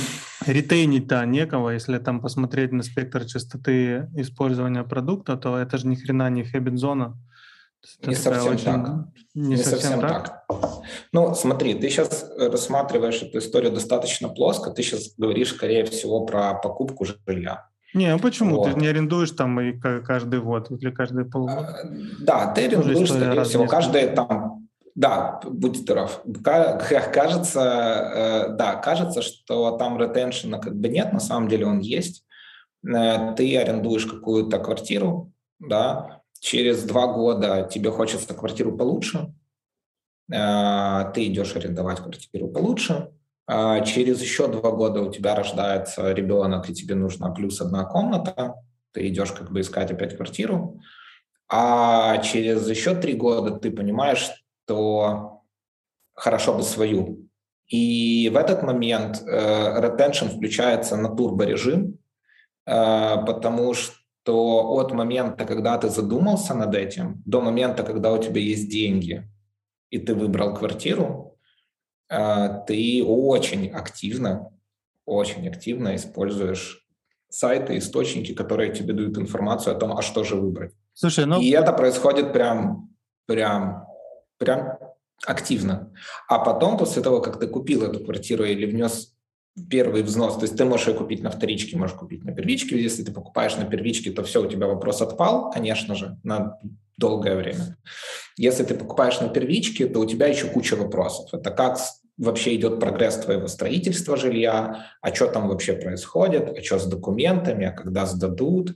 [0.47, 6.29] Ретейнить-то некого, если там посмотреть на спектр частоты использования продукта, то это же ни хрена
[6.29, 7.17] не хэббит-зона.
[8.05, 8.65] Не совсем очень...
[8.65, 9.05] так.
[9.33, 10.45] Не, не совсем, совсем так.
[10.47, 10.61] так.
[11.11, 14.71] Ну, смотри, ты сейчас рассматриваешь эту историю достаточно плоско.
[14.71, 17.67] Ты сейчас говоришь, скорее всего, про покупку жилья.
[17.93, 18.57] Не, а почему?
[18.57, 18.73] Вот.
[18.73, 21.81] Ты не арендуешь там и каждый год или каждый полгода?
[21.83, 24.60] А, да, ты арендуешь, скорее всего, каждые там
[24.95, 26.23] да, будь здоров.
[26.43, 32.25] Кажется, э, да, кажется, что там ретеншена как бы нет, на самом деле он есть.
[32.85, 39.33] Э, ты арендуешь какую-то квартиру, да, через два года тебе хочется квартиру получше,
[40.31, 43.11] э, ты идешь арендовать квартиру получше,
[43.47, 48.55] а через еще два года у тебя рождается ребенок, и тебе нужна плюс одна комната,
[48.91, 50.81] ты идешь как бы искать опять квартиру,
[51.49, 54.29] а через еще три года ты понимаешь,
[54.71, 55.43] что
[56.13, 57.27] хорошо бы свою.
[57.67, 61.97] И в этот момент э, retention включается на турборежим,
[62.65, 68.41] э, потому что от момента, когда ты задумался над этим, до момента, когда у тебя
[68.41, 69.23] есть деньги,
[69.89, 71.37] и ты выбрал квартиру,
[72.09, 74.51] э, ты очень активно,
[75.05, 76.87] очень активно используешь
[77.29, 80.73] сайты, источники, которые тебе дают информацию о том, а что же выбрать.
[80.93, 81.41] Слушай, ну...
[81.41, 82.89] И это происходит прям,
[83.27, 83.90] прям
[84.41, 84.79] прям
[85.25, 85.93] активно.
[86.27, 89.13] А потом, после того, как ты купил эту квартиру или внес
[89.69, 92.81] первый взнос, то есть ты можешь ее купить на вторичке, можешь купить на первичке.
[92.81, 96.57] Если ты покупаешь на первичке, то все, у тебя вопрос отпал, конечно же, на
[96.97, 97.77] долгое время.
[98.35, 101.33] Если ты покупаешь на первичке, то у тебя еще куча вопросов.
[101.33, 101.77] Это как
[102.17, 107.65] вообще идет прогресс твоего строительства жилья, а что там вообще происходит, а что с документами,
[107.65, 108.75] а когда сдадут,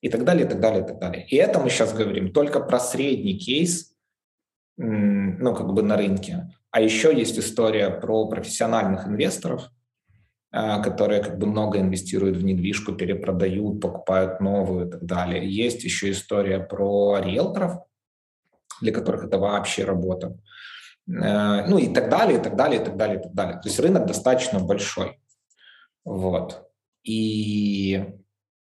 [0.00, 1.26] и так далее, и так далее, и так далее.
[1.26, 3.87] И это мы сейчас говорим только про средний кейс,
[4.78, 6.50] ну, как бы на рынке.
[6.70, 9.70] А еще есть история про профессиональных инвесторов,
[10.50, 15.48] а, которые как бы много инвестируют в недвижку, перепродают, покупают новую и так далее.
[15.48, 17.82] Есть еще история про риэлторов,
[18.80, 20.38] для которых это вообще работа.
[21.08, 23.54] Э, ну и так далее, и так далее, и так далее, и так далее.
[23.54, 25.18] То есть рынок достаточно большой.
[26.04, 26.66] Вот.
[27.02, 28.04] И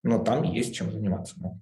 [0.04, 1.36] ну, там есть чем заниматься.
[1.38, 1.60] Ну,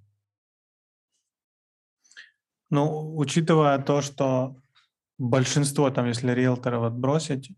[2.70, 4.56] учитывая то, что
[5.18, 7.50] большинство, там, если риэлторов отбросить,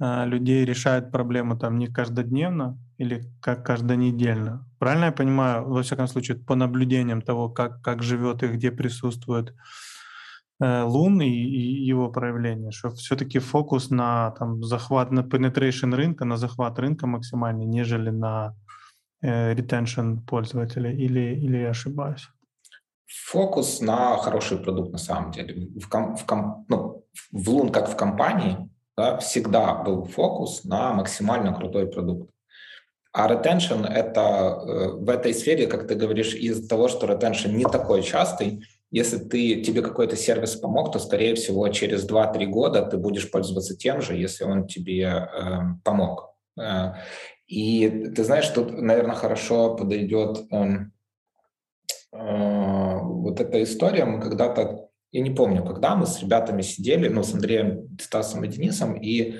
[0.00, 4.66] э, людей решают проблему там не каждодневно или как каждонедельно.
[4.78, 9.54] Правильно я понимаю, во всяком случае, по наблюдениям того, как, как живет и где присутствует
[10.60, 16.24] э, Лун и, и его проявление, что все-таки фокус на там, захват, на penetration рынка,
[16.24, 18.54] на захват рынка максимальный, нежели на
[19.22, 22.28] э, retention пользователя, или, или я ошибаюсь?
[23.08, 25.68] Фокус на хороший продукт на самом деле.
[25.80, 30.92] В, ком, в, ком, ну, в Лун, как в компании, да, всегда был фокус на
[30.92, 32.30] максимально крутой продукт.
[33.12, 37.64] А retention— это э, в этой сфере, как ты говоришь, из-за того, что retention не
[37.64, 42.96] такой частый, если ты, тебе какой-то сервис помог, то, скорее всего, через 2-3 года ты
[42.96, 46.34] будешь пользоваться тем же, если он тебе э, помог.
[46.58, 46.94] Э,
[47.46, 50.66] и ты знаешь, тут, наверное, хорошо подойдет э,
[52.18, 54.04] вот эта история.
[54.04, 58.48] Мы когда-то, я не помню, когда мы с ребятами сидели, ну, с Андреем, Стасом и
[58.48, 59.36] Денисом, и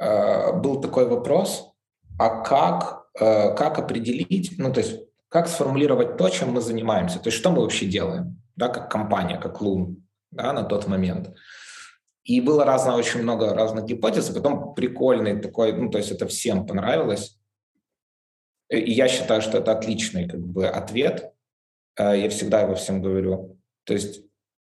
[0.00, 1.72] э, был такой вопрос,
[2.18, 7.28] а как, э, как определить, ну, то есть как сформулировать то, чем мы занимаемся, то
[7.28, 11.32] есть что мы вообще делаем да, как компания, как Лун, да, на тот момент.
[12.24, 16.26] И было разно, очень много разных гипотез, и потом прикольный такой, ну, то есть это
[16.26, 17.38] всем понравилось.
[18.68, 21.32] И я считаю, что это отличный как бы ответ.
[21.98, 23.58] Э, я всегда его всем говорю.
[23.84, 24.22] То есть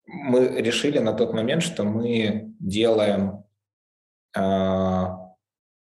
[0.06, 3.44] мы решили на тот момент, что мы делаем
[4.36, 5.04] э,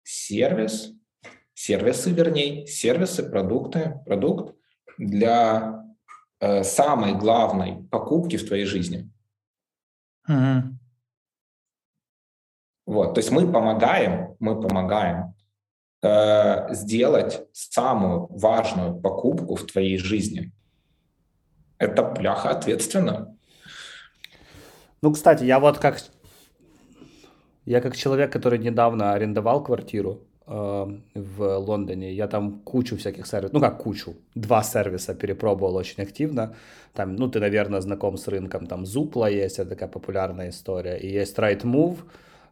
[0.04, 0.94] сервис,
[1.54, 4.56] сервисы, вернее, сервисы, продукты, продукт
[4.98, 5.86] для
[6.39, 9.10] э, самой главной покупки в твоей жизни.
[10.28, 10.78] Угу.
[12.88, 15.34] Вот, то есть мы помогаем, мы помогаем
[16.02, 20.52] э, сделать самую важную покупку в твоей жизни.
[21.82, 23.36] Это пляха ответственно.
[25.02, 25.98] Ну, кстати, я вот как
[27.65, 32.13] я как человек, который недавно арендовал квартиру, в Лондоне.
[32.13, 36.56] Я там кучу всяких сервисов, ну как кучу, два сервиса перепробовал очень активно.
[36.94, 40.98] Там, ну ты, наверное, знаком с рынком, там Zoopla есть, это такая популярная история.
[40.98, 42.00] И есть Rightmove,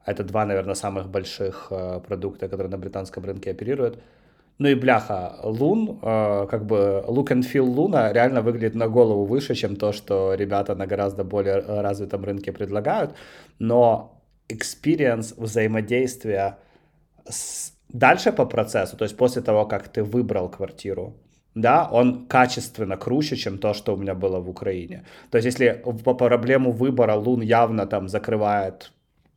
[0.05, 3.99] это два, наверное, самых больших э, продукта, которые на британском рынке оперируют.
[4.59, 9.25] Ну и бляха, Лун, э, как бы look and feel Луна реально выглядит на голову
[9.25, 13.15] выше, чем то, что ребята на гораздо более развитом рынке предлагают.
[13.59, 16.57] Но experience взаимодействия
[17.27, 21.13] с Дальше по процессу, то есть после того, как ты выбрал квартиру,
[21.55, 25.05] да, он качественно круче, чем то, что у меня было в Украине.
[25.31, 28.91] То есть если по проблему выбора Лун явно там закрывает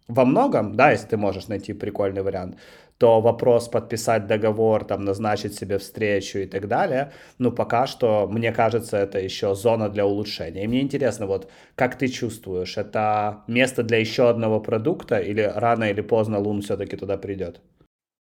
[0.06, 2.58] во многом, да, если ты можешь найти прикольный вариант,
[3.02, 8.52] то вопрос подписать договор, там, назначить себе встречу и так далее, ну, пока что, мне
[8.52, 10.62] кажется, это еще зона для улучшения.
[10.62, 15.90] И мне интересно, вот, как ты чувствуешь, это место для еще одного продукта или рано
[15.90, 17.60] или поздно Лун все-таки туда придет?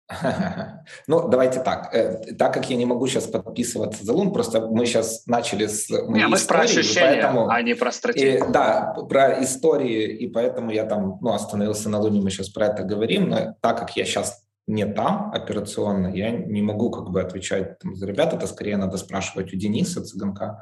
[1.08, 1.90] Ну, давайте так.
[1.96, 5.90] Э, так как я не могу сейчас подписываться за Лун, просто мы сейчас начали с
[5.90, 8.48] моей не, мы истории, про ощущения, поэтому, а не про стратегию.
[8.48, 12.68] И, да, про истории, и поэтому я там ну, остановился на Луне, мы сейчас про
[12.68, 17.22] это говорим, но так как я сейчас не там операционно, я не могу как бы
[17.22, 20.62] отвечать там, за ребят, это скорее надо спрашивать у Дениса Цыганка.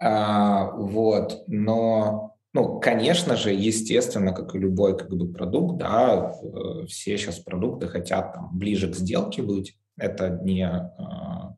[0.00, 6.86] А, вот, но ну, конечно же, естественно, как и любой как бы, продукт, да, э,
[6.86, 9.76] все сейчас продукты хотят там, ближе к сделке быть.
[9.96, 11.56] Это не, а,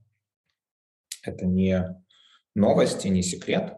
[1.23, 2.03] это не
[2.55, 3.77] новости, не секрет.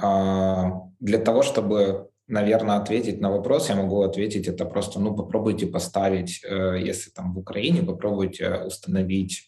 [0.00, 5.66] А, для того, чтобы, наверное, ответить на вопрос, я могу ответить это просто, ну, попробуйте
[5.66, 9.46] поставить, э, если там в Украине, попробуйте установить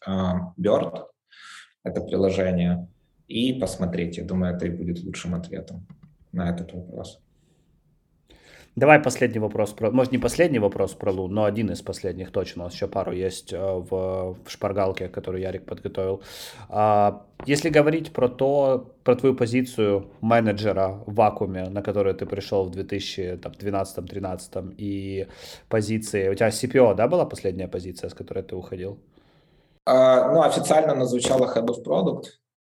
[0.59, 1.05] Bird,
[1.85, 2.89] это приложение,
[3.29, 4.19] и посмотреть.
[4.19, 5.87] Я думаю, это и будет лучшим ответом
[6.33, 7.21] на этот вопрос.
[8.75, 12.63] Давай последний вопрос, про, может не последний вопрос про Лун, но один из последних точно.
[12.63, 16.23] У нас еще пару есть э, в, в шпаргалке, которую Ярик подготовил.
[16.71, 22.65] А, если говорить про то, про твою позицию менеджера в вакууме, на которую ты пришел
[22.65, 25.29] в 2012-2013, и
[25.69, 28.99] позиции, у тебя CPO, да, была последняя позиция, с которой ты уходил?
[29.85, 32.25] А, ну, официально она звучала Head of Product,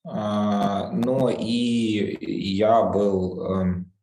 [0.03, 3.93] а, но и я был, эм,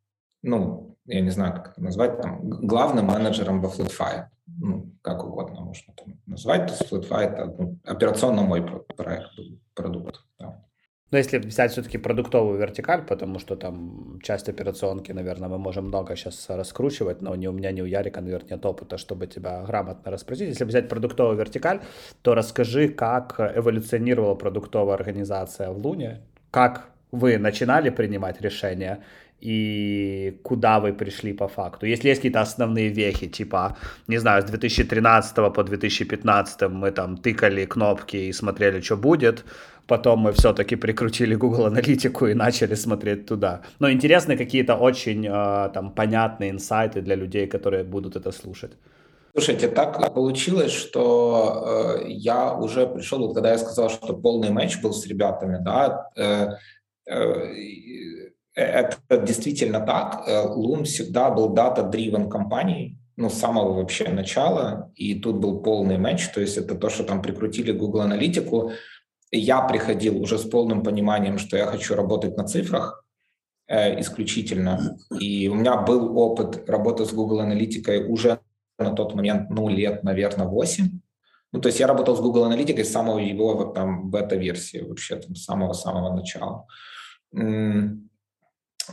[0.41, 4.25] ну, я не знаю, как это назвать, там, главным менеджером во FlatFi.
[4.59, 6.67] Ну, как угодно можно там назвать.
[6.67, 9.31] То есть FlatFi— это ну, операционно мой проект,
[9.73, 10.21] продукт.
[10.39, 10.63] Да.
[11.13, 16.15] Но если взять все-таки продуктовую вертикаль, потому что там часть операционки, наверное, мы можем много
[16.15, 20.11] сейчас раскручивать, но ни у меня, ни у Ярика, наверное, нет опыта, чтобы тебя грамотно
[20.11, 20.49] расспросить.
[20.49, 21.81] Если взять продуктовую вертикаль,
[22.23, 29.03] то расскажи, как эволюционировала продуктовая организация в Луне, как вы начинали принимать решения
[29.41, 31.85] и куда вы пришли по факту.
[31.85, 33.75] Если есть какие-то основные вехи, типа,
[34.07, 39.45] не знаю, с 2013 по 2015 мы там тыкали кнопки и смотрели, что будет,
[39.87, 43.61] потом мы все-таки прикрутили Google аналитику и начали смотреть туда.
[43.79, 48.71] Но интересны какие-то очень э, там понятные инсайты для людей, которые будут это слушать.
[49.35, 54.79] Слушайте, так получилось, что э, я уже пришел, вот когда я сказал, что полный матч
[54.79, 56.49] был с ребятами, да, э,
[57.07, 60.27] э, это действительно так.
[60.27, 66.27] Loom всегда был дата-дривен компанией, ну, с самого вообще начала, и тут был полный матч,
[66.29, 68.71] то есть это то, что там прикрутили Google аналитику.
[69.31, 73.05] Я приходил уже с полным пониманием, что я хочу работать на цифрах
[73.67, 78.39] э, исключительно, и у меня был опыт работы с Google аналитикой уже
[78.79, 80.99] на тот момент, ну, лет, наверное, 8.
[81.51, 85.35] Ну, то есть я работал с Google аналитикой с самого его там бета-версии, вообще там
[85.35, 86.65] с самого-самого начала.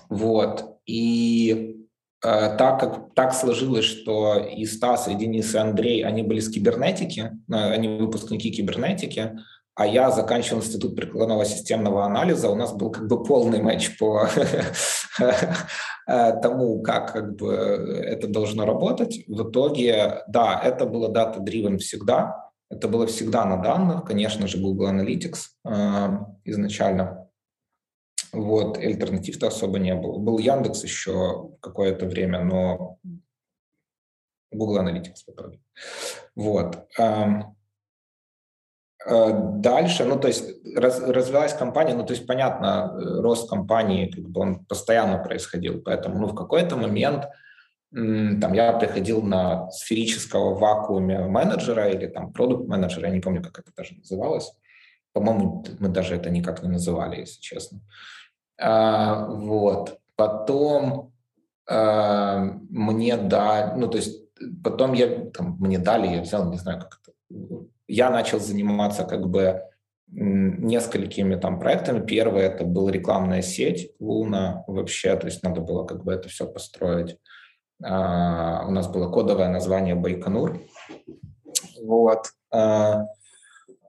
[0.09, 0.79] Вот.
[0.87, 1.87] И
[2.25, 6.51] э, так как так сложилось, что и Стас, и Денис, и Андрей, они были с
[6.51, 9.39] кибернетики, э, они выпускники кибернетики,
[9.75, 14.29] а я заканчивал институт прикладного системного анализа, у нас был как бы полный матч по
[16.07, 19.25] э, тому, как как бы это должно работать.
[19.27, 24.91] В итоге, да, это было data-driven всегда, это было всегда на данных, конечно же, Google
[24.91, 27.20] Analytics э, изначально.
[28.33, 30.19] Вот, альтернатив-то особо не было.
[30.19, 32.99] Был Яндекс еще какое-то время, но
[34.53, 35.59] Google Analytics в.
[36.35, 36.87] Вот.
[39.07, 40.45] Э, дальше, ну, то есть
[40.77, 45.81] раз, развилась компания, ну, то есть, понятно, э, рост компании, как бы он постоянно происходил,
[45.81, 47.27] поэтому, ну, в какой-то момент
[47.93, 53.73] там я приходил на сферического вакууме менеджера или там продукт-менеджера, я не помню, как это
[53.77, 54.53] даже называлось.
[55.13, 57.81] По-моему, мы даже это никак не называли, если честно.
[58.61, 59.99] А, вот.
[60.17, 61.13] Потом
[61.69, 64.23] а, мне дали, ну, то есть
[64.63, 69.29] потом я, там, мне дали, я взял, не знаю, как это, я начал заниматься как
[69.29, 69.63] бы
[70.13, 72.05] несколькими там проектами.
[72.05, 76.47] Первый это была рекламная сеть Луна вообще, то есть надо было как бы это все
[76.47, 77.17] построить.
[77.83, 80.61] А, у нас было кодовое название Байконур.
[81.83, 82.27] Вот.
[82.53, 83.07] А,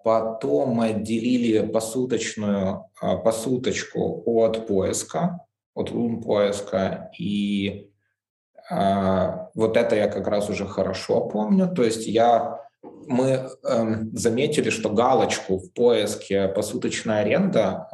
[0.04, 5.92] Потом мы отделили посуточную, а, посуточку от поиска, от
[6.24, 7.12] поиска.
[7.18, 7.90] И
[8.70, 11.68] а, вот это я как раз уже хорошо помню.
[11.74, 12.60] То есть я,
[13.08, 17.88] мы эм, заметили, что галочку в поиске посуточная аренда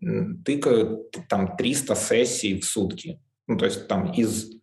[0.00, 0.06] э,
[0.44, 3.20] тыкают там 300 сессий в сутки.
[3.46, 4.57] Ну, то есть там из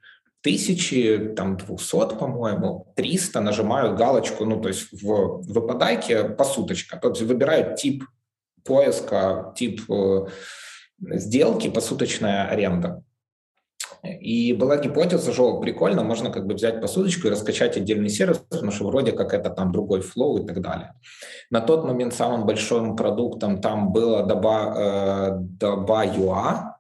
[0.46, 7.24] тысячи, там, двухсот, по-моему, 300 нажимают галочку, ну, то есть в выпадайке посуточка, то есть
[7.24, 8.04] выбирают тип
[8.64, 10.28] поиска, тип э,
[11.00, 13.04] сделки, посуточная аренда.
[14.04, 18.72] И была гипотеза, что прикольно, можно как бы взять посудочку и раскачать отдельный сервис, потому
[18.72, 20.94] что вроде как это там другой флоу и так далее.
[21.50, 26.75] На тот момент самым большим продуктом там было доба, э, доба UA,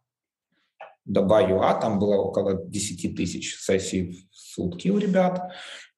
[1.06, 5.52] доба ЮА, там было около 10 тысяч сессий в сутки у ребят.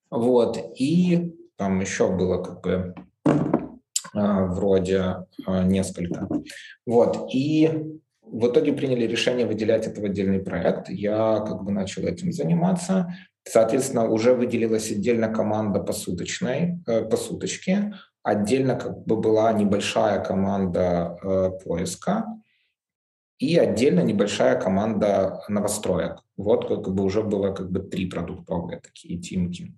[0.10, 0.58] Вот.
[0.78, 2.96] И там еще было как бы
[4.13, 6.28] а, вроде а, несколько.
[6.86, 7.30] Вот.
[7.34, 7.70] И
[8.22, 10.89] в итоге приняли решение выделять это в отдельный проект.
[10.89, 13.13] Я как бы начал этим заниматься.
[13.43, 17.93] Соответственно, уже выделилась отдельно команда посуточной, э, посуточки.
[18.22, 22.26] Отдельно как бы была небольшая команда э, поиска
[23.39, 26.23] и отдельно небольшая команда новостроек.
[26.38, 29.73] Вот как бы уже было как бы три продуктовые такие тимки.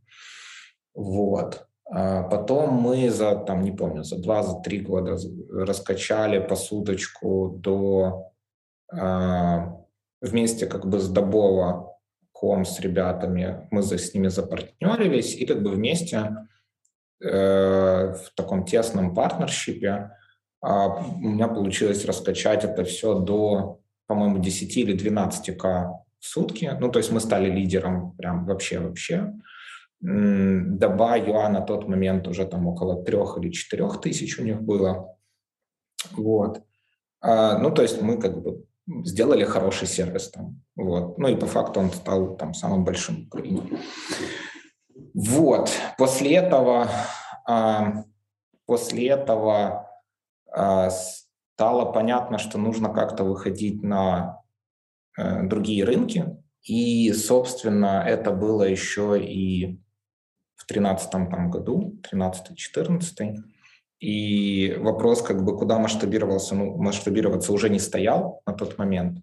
[0.94, 1.68] Вот.
[1.92, 5.18] А потом мы за, там, не помню, за два, за три года
[5.52, 8.32] раскачали посудочку до
[8.92, 9.76] а,
[10.22, 11.90] вместе как бы с Добова
[12.40, 16.48] ком с ребятами, мы за, с ними запартнерились и как бы вместе
[17.22, 20.12] э, в таком тесном партнершипе
[20.62, 25.54] у меня получилось раскачать это все до, по-моему, 10 или 12к
[26.20, 26.78] в сутки.
[26.80, 29.34] Ну, то есть мы стали лидером прям вообще-вообще.
[30.02, 35.18] Доба ЮА на тот момент уже там около трех или четырех тысяч у них было.
[36.12, 36.62] Вот.
[37.22, 38.66] А, ну, то есть мы как бы
[39.06, 40.62] сделали хороший сервис там.
[40.76, 41.18] Вот.
[41.18, 43.64] Ну и по факту он стал там самым большим в Украине.
[45.14, 45.72] Вот.
[45.98, 46.88] После этого,
[47.46, 48.04] а,
[48.66, 49.89] после этого а,
[50.52, 54.42] стало понятно, что нужно как-то выходить на
[55.18, 56.38] э, другие рынки.
[56.64, 59.78] И, собственно, это было еще и
[60.56, 63.36] в 2013 там, году, 13-14.
[64.00, 69.20] И вопрос, как бы, куда масштабировался, ну, масштабироваться уже не стоял на тот момент.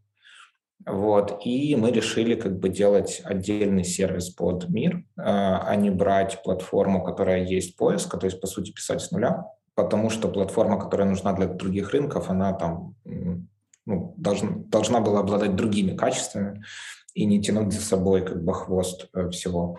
[0.84, 7.02] Вот, и мы решили как бы делать отдельный сервис под мир, а не брать платформу,
[7.02, 9.46] которая есть поиска, то есть, по сути, писать с нуля,
[9.76, 12.96] потому что платформа, которая нужна для других рынков, она там
[13.84, 16.64] ну, должна, должна была обладать другими качествами
[17.14, 19.78] и не тянуть за собой как бы хвост э, всего.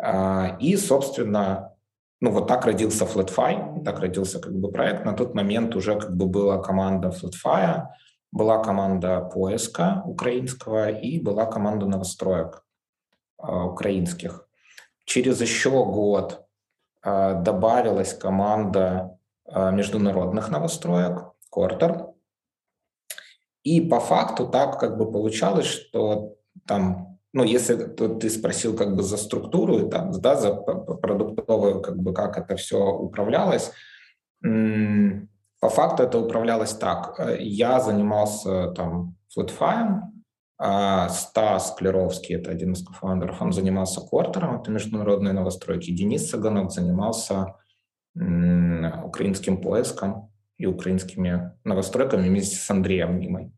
[0.00, 1.74] А, и, собственно,
[2.20, 5.04] ну вот так родился FlatFi, так родился как бы проект.
[5.04, 7.86] На тот момент уже как бы была команда FlatFi,
[8.32, 12.64] была команда поиска украинского и была команда новостроек
[13.42, 14.46] э, украинских.
[15.04, 16.46] Через еще год
[17.02, 19.18] э, добавилась команда
[19.54, 22.06] международных новостроек, Кортер.
[23.62, 26.36] И по факту так как бы получалось, что
[26.66, 32.14] там, ну, если ты спросил как бы за структуру, там, да, за продуктовую, как бы
[32.14, 33.72] как это все управлялось,
[35.60, 37.18] по факту это управлялось так.
[37.18, 40.00] Э, я занимался там FlatFi,
[40.58, 45.90] а Стас Клеровский, это один из кофаундеров, он занимался Кортером, это международные новостройки.
[45.90, 47.56] Денис Саганов занимался
[48.14, 53.52] украинским поиском и украинскими новостройками вместе с Андреем Мимой.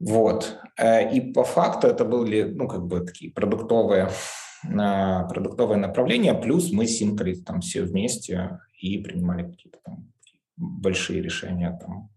[0.00, 0.58] Вот.
[0.78, 4.10] Э, и по факту это были, ну, как бы такие продуктовые,
[4.64, 10.12] а, продуктовые направления, плюс мы синкали там все вместе и принимали какие-то там
[10.56, 12.10] большие решения там,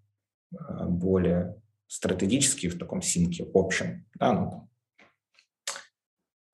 [0.51, 1.55] э, более
[1.87, 4.05] стратегические в таком синке общем.
[4.15, 4.69] Да, ну,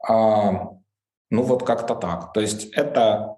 [0.07, 0.69] а,
[1.29, 2.33] ну вот как-то так.
[2.33, 3.37] То есть это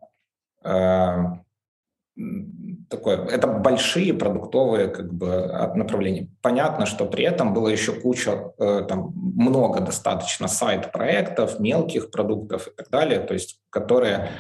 [2.90, 6.28] такое, это большие продуктовые как бы направления.
[6.42, 12.72] Понятно, что при этом было еще куча, э, там много достаточно сайт-проектов, мелких продуктов и
[12.72, 14.32] так далее, то есть которые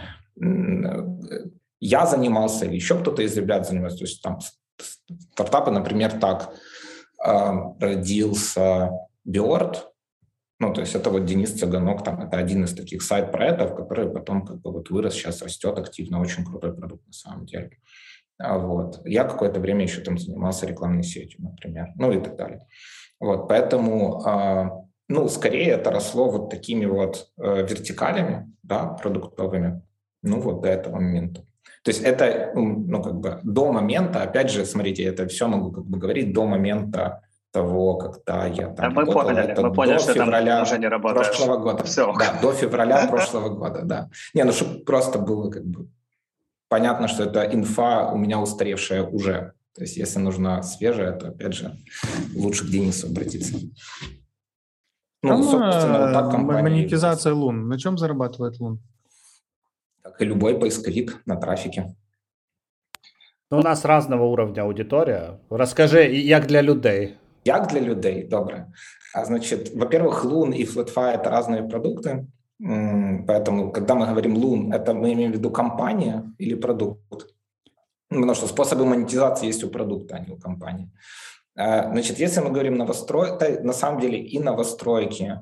[1.81, 3.97] я занимался или еще кто-то из ребят занимался.
[3.97, 4.39] То есть там
[5.33, 6.53] стартапы, например, так
[7.25, 8.91] э, родился
[9.23, 9.91] Биорд,
[10.59, 14.45] ну, то есть это вот Денис Цыганок, там, это один из таких сайт-проектов, который потом
[14.45, 17.71] как бы вот вырос, сейчас растет активно, очень крутой продукт на самом деле.
[18.37, 19.01] А вот.
[19.05, 22.67] Я какое-то время еще там занимался рекламной сетью, например, ну и так далее.
[23.19, 24.69] Вот, поэтому, э,
[25.09, 29.81] ну, скорее это росло вот такими вот э, вертикалями, да, продуктовыми,
[30.23, 31.45] ну, вот до этого момента.
[31.83, 35.85] То есть это, ну, как бы до момента, опять же, смотрите, это все могу как
[35.85, 37.21] бы говорить до момента
[37.51, 39.23] того, когда я там мы работал.
[39.23, 41.83] Поняли, это мы поняли, до что февраля уже не прошлого года.
[41.83, 42.13] Все.
[42.17, 44.09] Да, до февраля прошлого года, да.
[44.33, 45.87] Не, ну чтобы просто было как бы
[46.67, 49.53] понятно, что это инфа у меня устаревшая уже.
[49.73, 51.75] То есть если нужна свежая, то опять же
[52.35, 53.55] лучше к Денису обратиться.
[55.21, 56.63] Ну, Там, собственно, вот так компания...
[56.63, 57.67] Монетизация Лун.
[57.67, 58.79] На чем зарабатывает Лун?
[60.09, 61.95] как и любой поисковик на трафике.
[63.51, 65.39] Ну, у нас разного уровня аудитория.
[65.49, 67.17] Расскажи, як для людей?
[67.49, 68.65] Як для людей, добре.
[69.13, 72.27] А значит, во-первых, Loon и FlatFi— это разные продукты,
[73.27, 77.33] поэтому, когда мы говорим Loon, это мы имеем в виду компания или продукт.
[78.09, 80.91] Потому что способы монетизации есть у продукта, а не у компании.
[81.57, 85.41] А, значит, если мы говорим новостройки, на самом деле и новостройки,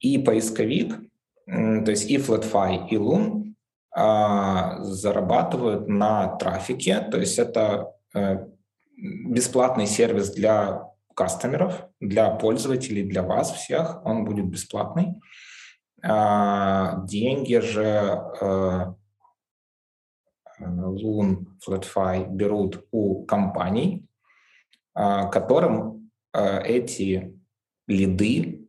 [0.00, 0.98] и поисковик,
[1.46, 3.54] то есть и FlatFi, и Loon
[3.92, 8.46] а, зарабатывают на трафике, то есть это э,
[8.96, 15.14] бесплатный сервис для кастомеров, для пользователей, для вас всех, он будет бесплатный.
[16.02, 18.94] А, деньги же э,
[20.60, 24.06] Loon, FlatFi берут у компаний,
[24.94, 27.38] а, которым э, эти
[27.86, 28.64] лиды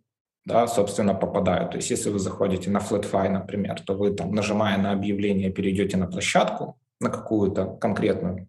[0.45, 1.71] да, собственно, попадают.
[1.71, 5.97] То есть если вы заходите на FlatFi, например, то вы там, нажимая на объявление, перейдете
[5.97, 8.47] на площадку, на какую-то конкретную,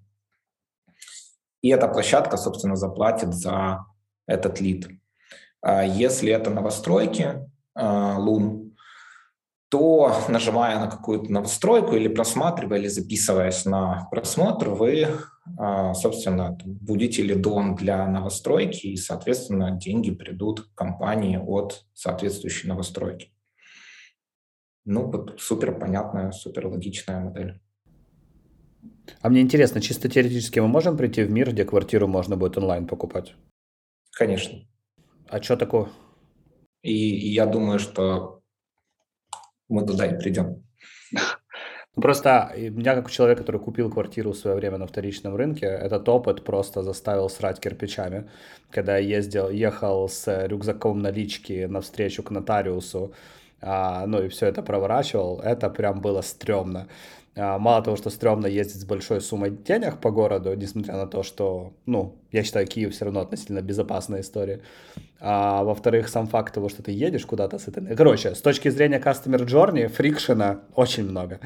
[1.62, 3.86] и эта площадка, собственно, заплатит за
[4.26, 4.88] этот лид.
[5.62, 7.40] А если это новостройки,
[7.74, 8.66] Лун,
[9.68, 15.08] то, нажимая на какую-то новостройку или просматривая, или записываясь на просмотр, вы,
[15.58, 23.32] а, собственно, будете лидом для новостройки, и, соответственно, деньги придут компании от соответствующей новостройки.
[24.84, 27.60] Ну, вот супер понятная, супер логичная модель.
[29.20, 32.86] А мне интересно, чисто теоретически мы можем прийти в мир, где квартиру можно будет онлайн
[32.86, 33.34] покупать?
[34.12, 34.58] Конечно.
[35.28, 35.88] А что такое?
[36.82, 38.42] И, и я думаю, что
[39.68, 40.62] мы туда и придем.
[41.96, 46.06] Ну, просто меня, как человек, который купил квартиру в свое время на вторичном рынке, этот
[46.08, 48.28] опыт просто заставил срать кирпичами.
[48.70, 53.14] Когда я ездил, ехал с рюкзаком налички навстречу к нотариусу,
[53.62, 56.86] а, ну и все это проворачивал, это прям было стрёмно.
[57.36, 61.22] А, мало того, что стрёмно ездить с большой суммой денег по городу, несмотря на то,
[61.22, 64.62] что, ну, я считаю, Киев все равно относительно безопасная история.
[65.20, 67.94] А во-вторых, сам факт того, что ты едешь куда-то с этой...
[67.94, 71.40] Короче, с точки зрения Customer Journey, фрикшена очень много.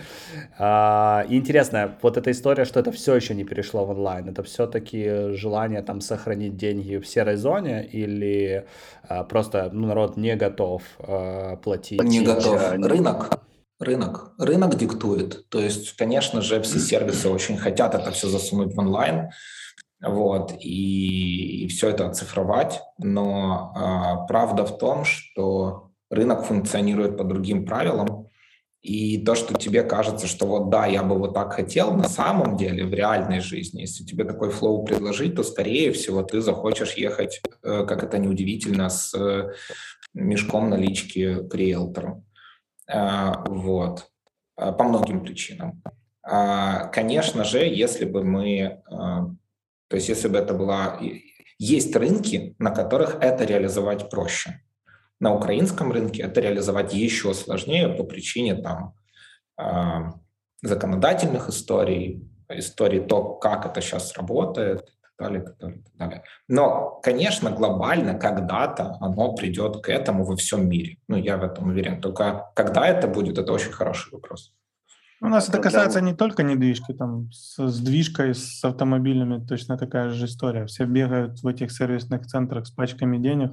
[0.59, 4.45] А, и интересно, вот эта история, что это все еще не перешло в онлайн, это
[4.45, 8.65] все-таки желание там сохранить деньги в серой зоне или
[9.09, 12.03] а, просто ну, народ не готов а, платить?
[12.03, 12.61] Не готов.
[12.75, 13.41] Рынок
[13.81, 14.33] рынок.
[14.39, 15.49] Рынок диктует.
[15.49, 19.31] То есть, конечно же, все сервисы очень хотят это все засунуть в онлайн,
[20.03, 27.25] вот, и, и все это оцифровать, но э, правда в том, что рынок функционирует по
[27.25, 28.29] другим правилам,
[28.83, 32.57] и то, что тебе кажется, что вот да, я бы вот так хотел, на самом
[32.57, 37.43] деле в реальной жизни, если тебе такой флоу предложить, то скорее всего ты захочешь ехать,
[37.63, 39.53] э, как это неудивительно, с э,
[40.15, 42.25] мешком налички к риэлтору.
[42.93, 44.11] А, вот,
[44.57, 45.83] а, по многим причинам.
[46.23, 50.99] А, конечно же, если бы мы, то есть если бы это была...
[51.59, 54.63] Есть рынки, на которых это реализовать проще.
[55.21, 58.95] На украинском рынке это реализовать еще сложнее по причине там
[60.63, 66.23] законодательных историй, истории то, как это сейчас работает, далее, так далее, так далее.
[66.49, 70.97] Но, конечно, глобально когда-то оно придет к этому во всем мире.
[71.09, 72.01] Ну, я в этом уверен.
[72.01, 74.53] Только когда это будет, это очень хороший вопрос.
[75.23, 80.09] У нас это касается не только недвижки, там с, с движкой, с автомобилями точно такая
[80.09, 80.65] же история.
[80.65, 83.53] Все бегают в этих сервисных центрах с пачками денег,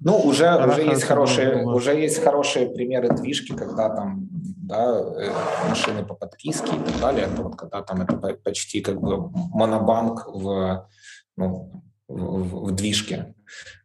[0.00, 4.28] ну, уже, уже, есть хорошие, уже есть хорошие примеры движки, когда там
[4.70, 7.26] да, э, машины по подписке и так далее.
[7.26, 10.88] Это вот когда там это почти как бы монобанк в,
[11.36, 13.34] ну, в, в движке.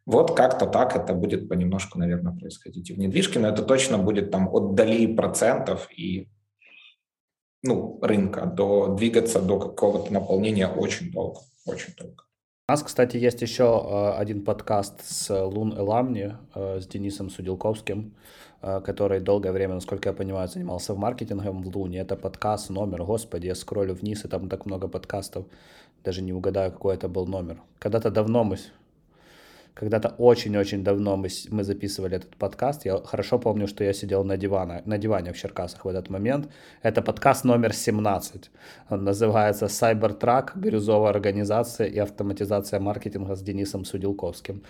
[0.05, 4.31] Вот как-то так это будет понемножку, наверное, происходить и в недвижке, но это точно будет
[4.31, 6.29] там от доли процентов и
[7.63, 12.23] ну, рынка до двигаться до какого-то наполнения очень долго, очень долго.
[12.67, 18.15] У нас, кстати, есть еще э, один подкаст с Лун Эламни, э, с Денисом Судилковским,
[18.61, 21.99] который долгое время, насколько я понимаю, занимался в маркетингом в Луне.
[21.99, 25.45] Это подкаст номер, господи, я скроллю вниз, и там так много подкастов,
[26.03, 27.61] даже не угадаю, какой это был номер.
[27.79, 28.57] Когда-то давно мы
[29.75, 32.85] когда-то очень-очень давно мы, мы записывали этот подкаст.
[32.85, 36.49] Я хорошо помню, что я сидел на, диване, на диване в Черкасах в этот момент.
[36.81, 38.51] Это подкаст номер 17.
[38.89, 40.51] Он называется «Cybertruck.
[40.55, 44.63] Бирюзовая организация и автоматизация маркетинга с Денисом Судилковским».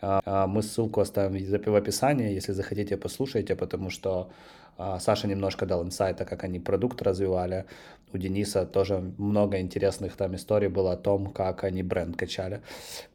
[0.00, 1.36] А, а, мы ссылку оставим
[1.72, 4.30] в описании, если захотите, послушайте, потому что
[4.76, 7.64] а, Саша немножко дал инсайта, как они продукт развивали.
[8.12, 12.62] У Дениса тоже много интересных там историй было о том, как они бренд качали.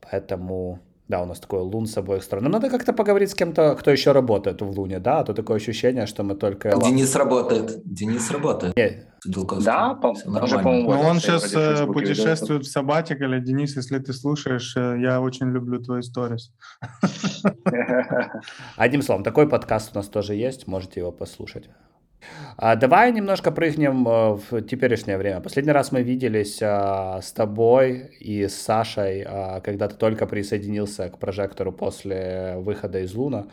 [0.01, 2.45] Поэтому да, у нас такой лун с обоих сторон.
[2.45, 5.57] Но надо как-то поговорить с кем-то, кто еще работает в луне, да, а то такое
[5.57, 6.71] ощущение, что мы только...
[6.79, 7.81] Денис работает.
[7.85, 8.75] Денис работает.
[8.77, 9.07] Нет.
[9.65, 10.93] Да, по- тоже, по-моему.
[10.93, 15.51] Но он сейчас э, путешествует в Сабатик, или Денис, если ты слушаешь, э, я очень
[15.51, 16.53] люблю твои сторис.
[18.75, 21.69] Одним словом, такой подкаст у нас тоже есть, можете его послушать.
[22.57, 25.41] А давай немножко прыгнем э, в теперешнее время.
[25.41, 31.09] Последний раз мы виделись а, с тобой и с Сашей, а, когда ты только присоединился
[31.09, 33.45] к прожектору после выхода из Луна.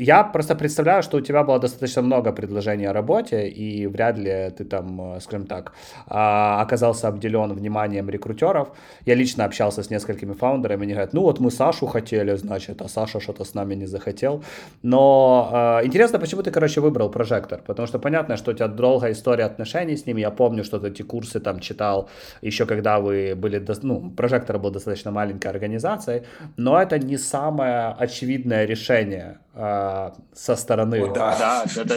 [0.00, 4.50] Я просто представляю, что у тебя было достаточно много предложений о работе, и вряд ли
[4.56, 5.72] ты там, э, скажем так,
[6.06, 8.68] а, оказался обделен вниманием рекрутеров.
[9.06, 12.88] Я лично общался с несколькими фаундерами, они говорят, ну вот мы Сашу хотели, значит, а
[12.88, 14.42] Саша что-то с нами не захотел.
[14.82, 15.50] Но
[15.82, 17.60] э, интересно, почему ты, короче, выбрал прожектор?
[17.66, 20.22] Потому что понятно, что у тебя долгая история отношений с ними.
[20.22, 22.08] Я помню, что ты эти курсы там читал
[22.42, 26.22] еще когда вы были, ну, прожектор был достаточно маленькой организацией,
[26.56, 31.02] но это не самое очевидное решение э, со стороны.
[31.02, 31.96] О, да, да, да, да.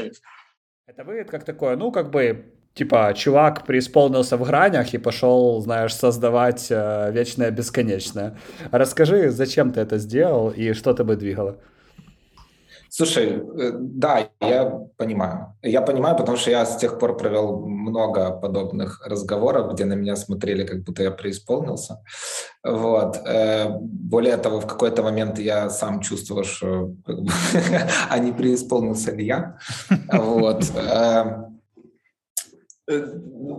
[0.85, 5.95] Это выглядит как такое, ну, как бы, типа, чувак преисполнился в гранях и пошел, знаешь,
[5.95, 8.37] создавать э, вечное бесконечное.
[8.71, 11.57] Расскажи, зачем ты это сделал и что ты бы двигало?
[12.95, 14.65] Слушай, э, да, я
[14.97, 15.55] понимаю.
[15.63, 20.15] Я понимаю, потому что я с тех пор провел много подобных разговоров, где на меня
[20.15, 22.03] смотрели, как будто я преисполнился.
[22.63, 23.17] Вот.
[23.25, 26.93] Э, более того, в какой-то момент я сам чувствовал, что
[28.09, 29.57] а не преисполнился ли я.
[30.11, 30.63] Вот.
[30.75, 31.47] Э,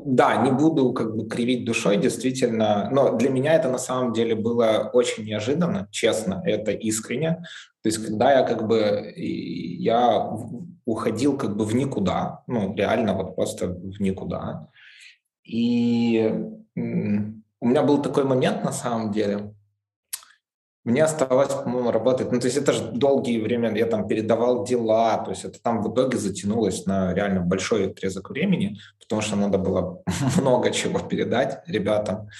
[0.06, 4.36] да, не буду как бы кривить душой, действительно, но для меня это на самом деле
[4.36, 7.42] было очень неожиданно, честно, это искренне,
[7.84, 10.30] то есть когда я как бы, я
[10.86, 14.70] уходил как бы в никуда, ну, реально вот просто в никуда.
[15.44, 16.34] И
[16.74, 19.54] у меня был такой момент на самом деле,
[20.84, 25.18] мне оставалось, по-моему, работать, ну, то есть это же долгие время, я там передавал дела,
[25.18, 29.58] то есть это там в итоге затянулось на реально большой отрезок времени, потому что надо
[29.58, 30.02] было
[30.40, 32.30] много чего передать ребятам,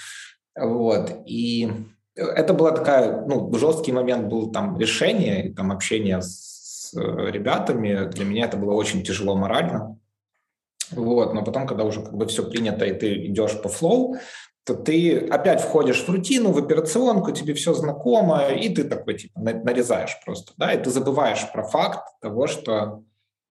[0.58, 1.70] вот, и
[2.14, 8.44] это была такая, ну, жесткий момент был там решение, там общение с ребятами, для меня
[8.44, 9.98] это было очень тяжело морально,
[10.90, 14.16] вот, но потом, когда уже как бы все принято, и ты идешь по флоу,
[14.64, 19.38] то ты опять входишь в рутину, в операционку, тебе все знакомо, и ты такой типа
[19.40, 23.02] нарезаешь просто, да, и ты забываешь про факт того, что,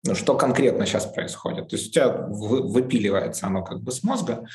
[0.04, 1.68] ну, что конкретно сейчас происходит.
[1.68, 4.46] То есть у тебя выпиливается оно как бы с мозга.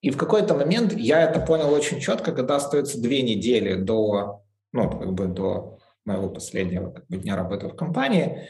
[0.00, 4.42] И в какой-то момент я это понял очень четко, когда остается две недели до,
[4.72, 8.48] ну, как бы до моего последнего как бы, дня работы в компании,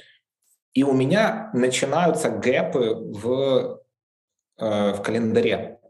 [0.73, 3.81] и у меня начинаются gap ы в,
[4.59, 5.81] э, в календаре.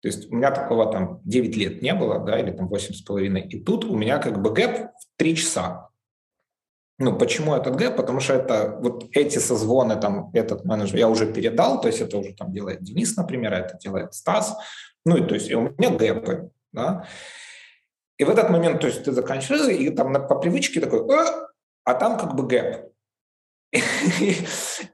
[0.00, 3.00] То есть у меня такого там 9 лет не было, да, или там 8 с
[3.00, 3.48] половиной.
[3.48, 5.87] И тут у меня как бы gap в 3 часа.
[6.98, 7.96] Ну, почему этот gap?
[7.96, 12.18] Потому что это вот эти созвоны, там, этот менеджер я уже передал, то есть это
[12.18, 14.56] уже там делает Денис, например, а это делает Стас.
[15.04, 17.06] Ну, и то есть и у меня гэпы, да.
[18.18, 21.48] И в этот момент, то есть ты заканчиваешь, и там по привычке такой, а,
[21.84, 22.88] а там как бы гэп.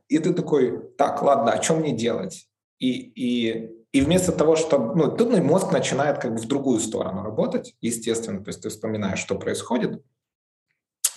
[0.09, 2.49] И ты такой, так, ладно, а что мне делать?
[2.81, 4.97] И, и и вместо того, чтобы...
[4.97, 8.43] Ну, тут мозг начинает как бы в другую сторону работать, естественно.
[8.43, 10.03] То есть ты вспоминаешь, что происходит.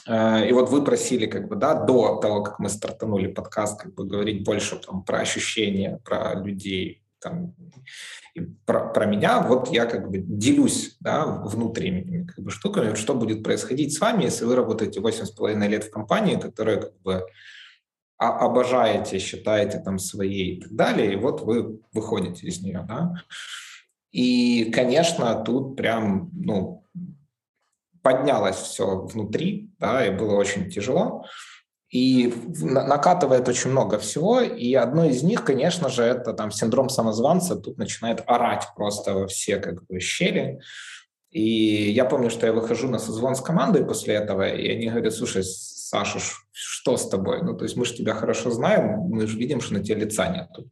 [0.08, 3.94] Э, и вот вы просили, как бы, да, до того, как мы стартанули подкаст, как
[3.94, 7.56] бы говорить больше там, про ощущения, про людей, там,
[8.34, 9.42] и про, про меня.
[9.42, 14.24] Вот я как бы делюсь да, внутренними как бы, штуками, что будет происходить с вами,
[14.24, 17.26] если вы работаете 8,5 лет в компании, которая как бы
[18.18, 23.14] обожаете, считаете там своей и так далее, и вот вы выходите из нее, да.
[24.12, 26.87] И, конечно, тут прям, ну,
[28.08, 31.26] поднялось все внутри, да, и было очень тяжело.
[31.90, 37.58] И накатывает очень много всего, и одно из них, конечно же, это там синдром самозванца,
[37.58, 40.62] тут начинает орать просто во все как бы щели.
[41.32, 45.14] И я помню, что я выхожу на созвон с командой после этого, и они говорят,
[45.14, 46.20] слушай, Саша,
[46.54, 47.42] что с тобой?
[47.44, 50.30] Ну, то есть мы же тебя хорошо знаем, мы же видим, что на тебе лица
[50.30, 50.70] нету.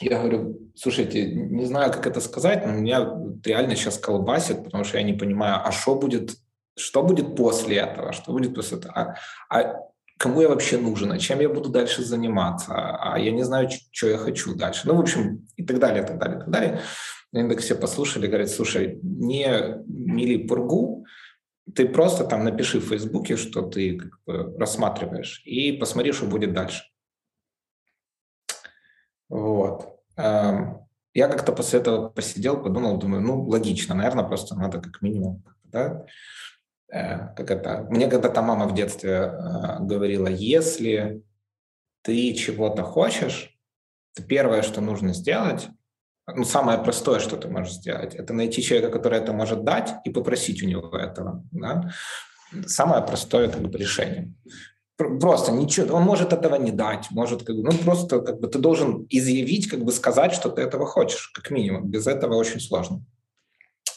[0.00, 3.08] Я говорю, слушайте, не знаю, как это сказать, но меня
[3.44, 6.36] реально сейчас колбасит, потому что я не понимаю, а что будет,
[6.76, 9.14] что будет после этого, что будет после этого, а,
[9.50, 9.74] а
[10.18, 14.08] кому я вообще нужен, а чем я буду дальше заниматься, а я не знаю, что
[14.08, 14.82] я хочу дальше.
[14.84, 16.80] Ну, в общем, и так далее, и так далее, и так далее.
[17.32, 21.06] Они так все послушали, говорят, слушай, не мили пургу,
[21.74, 26.52] ты просто там напиши в Фейсбуке, что ты как бы рассматриваешь, и посмотри, что будет
[26.52, 26.84] дальше.
[29.28, 29.98] Вот.
[30.16, 35.42] Эм, я как-то после этого посидел, подумал, думаю, ну, логично, наверное, просто надо как минимум,
[35.64, 36.06] да,
[36.92, 41.22] э, как это, мне когда-то мама в детстве э, говорила, если
[42.02, 43.56] ты чего-то хочешь,
[44.14, 45.68] то первое, что нужно сделать,
[46.26, 50.10] ну, самое простое, что ты можешь сделать, это найти человека, который это может дать, и
[50.10, 51.42] попросить у него этого.
[51.52, 51.90] Да?
[52.66, 54.34] Самое простое как бы, решение.
[54.98, 58.58] Просто ничего, он может этого не дать, может, как бы, ну, просто как бы ты
[58.58, 61.88] должен изъявить, как бы сказать, что ты этого хочешь, как минимум.
[61.88, 63.04] Без этого очень сложно.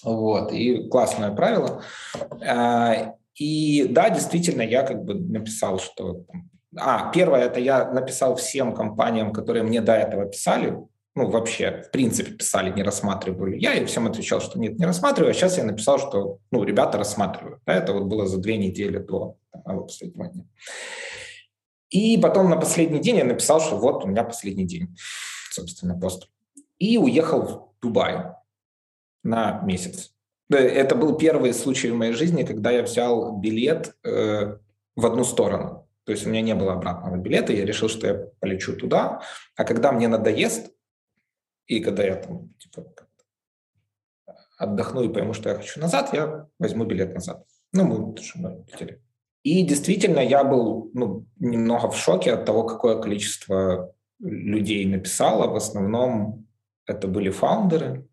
[0.03, 1.81] Вот, и классное правило.
[2.47, 6.25] А, и да, действительно, я как бы написал, что...
[6.77, 10.77] А, первое, это я написал всем компаниям, которые мне до этого писали,
[11.15, 13.57] ну, вообще, в принципе, писали, не рассматривали.
[13.57, 16.97] Я им всем отвечал, что нет, не рассматриваю, а сейчас я написал, что, ну, ребята
[16.97, 17.59] рассматривают.
[17.65, 20.45] Да, это вот было за две недели до дня.
[21.89, 24.95] И потом на последний день я написал, что вот у меня последний день,
[25.51, 26.29] собственно, пост.
[26.79, 28.33] И уехал в Дубай
[29.23, 30.13] на месяц.
[30.49, 34.57] Это был первый случай в моей жизни, когда я взял билет э,
[34.95, 35.87] в одну сторону.
[36.05, 39.21] То есть у меня не было обратного билета, я решил, что я полечу туда,
[39.55, 40.70] а когда мне надоест,
[41.67, 42.85] и когда я там типа
[44.57, 47.45] отдохну и пойму, что я хочу назад, я возьму билет назад.
[47.73, 48.33] Ну, мы тоже
[48.67, 49.01] летели.
[49.43, 55.47] И действительно, я был ну, немного в шоке от того, какое количество людей написало.
[55.51, 56.47] В основном
[56.85, 58.07] это были фаундеры,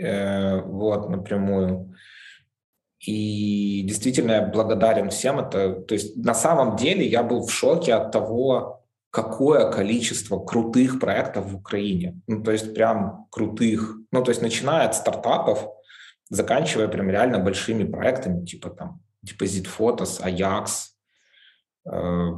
[0.00, 1.94] э, вот, напрямую.
[2.98, 5.38] И действительно, я благодарен всем.
[5.38, 8.77] Это, то есть на самом деле я был в шоке от того,
[9.10, 12.20] какое количество крутых проектов в Украине.
[12.26, 13.96] Ну, то есть прям крутых.
[14.12, 15.66] Ну, то есть начиная от стартапов,
[16.30, 20.90] заканчивая прям реально большими проектами, типа там Deposit Photos, Ajax.
[21.90, 22.30] Э,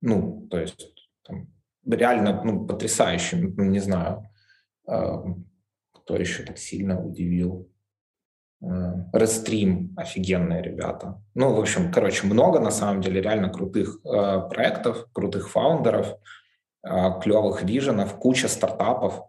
[0.00, 1.48] ну, то есть там,
[1.86, 4.28] реально ну, потрясающим, ну, не знаю,
[4.88, 4.92] э,
[5.92, 7.69] кто еще так сильно удивил.
[8.62, 11.22] Restream офигенные ребята.
[11.34, 16.16] Ну, в общем, короче, много на самом деле реально крутых э, проектов, крутых фаундеров,
[16.82, 19.22] э, клевых виженов, куча стартапов.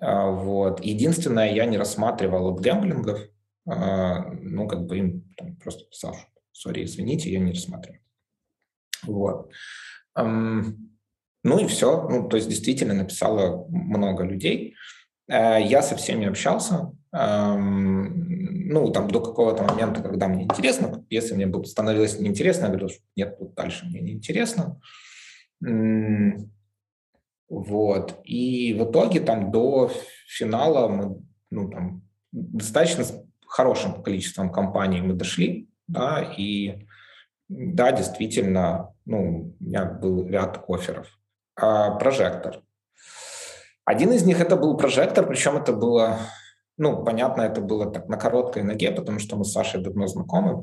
[0.00, 0.84] Э, вот.
[0.84, 6.16] Единственное, я не рассматривал от гэмблингов, э, ну, как бы им там, просто писал,
[6.52, 8.00] сори, извините, я не рассматривал.
[9.04, 9.50] Вот.
[10.16, 10.98] Эм,
[11.42, 12.08] ну и все.
[12.08, 14.74] Ну, то есть действительно написало много людей.
[15.28, 21.04] Э, я со всеми общался, ну, там, до какого-то момента, когда мне интересно.
[21.10, 24.80] Если мне становилось неинтересно, я говорил, что нет, тут дальше мне неинтересно.
[27.48, 28.20] Вот.
[28.24, 29.90] И в итоге там до
[30.28, 33.04] финала мы, ну, там, достаточно
[33.44, 36.86] хорошим количеством компаний мы дошли, да, и
[37.48, 41.08] да, действительно, ну, у меня был ряд офферов.
[41.56, 42.62] А, прожектор.
[43.84, 46.20] Один из них это был прожектор, причем это было,
[46.80, 50.62] ну, понятно, это было так на короткой ноге, потому что мы с Сашей давно знакомы.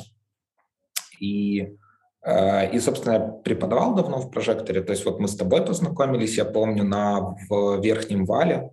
[1.19, 1.77] И,
[2.25, 4.81] э, и собственно, я преподавал давно в прожекторе.
[4.81, 8.71] То есть вот мы с тобой познакомились, я помню, на, в Верхнем Вале.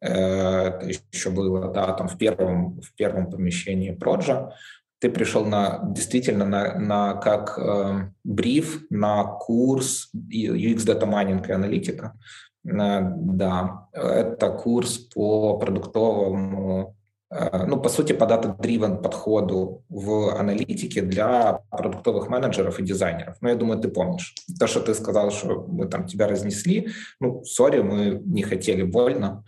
[0.00, 4.52] Э, это еще было, да, там в первом, в первом помещении Проджа
[4.98, 11.52] ты пришел на действительно на, на как э, бриф на курс UX Data Mining и
[11.52, 12.18] аналитика.
[12.62, 16.94] Да, это курс по продуктовому,
[17.30, 23.36] э, ну, по сути, по data-driven подходу в аналитике для продуктовых менеджеров и дизайнеров.
[23.40, 24.34] Ну, я думаю, ты помнишь.
[24.58, 26.88] То, что ты сказал, что мы там тебя разнесли,
[27.18, 29.42] ну, сори, мы не хотели больно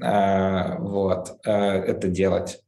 [0.00, 2.60] э, вот, э, это делать.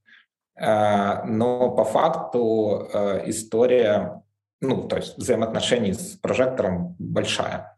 [0.59, 2.89] Но по факту
[3.27, 4.23] история,
[4.63, 7.76] ну, то есть взаимоотношений с прожектором большая.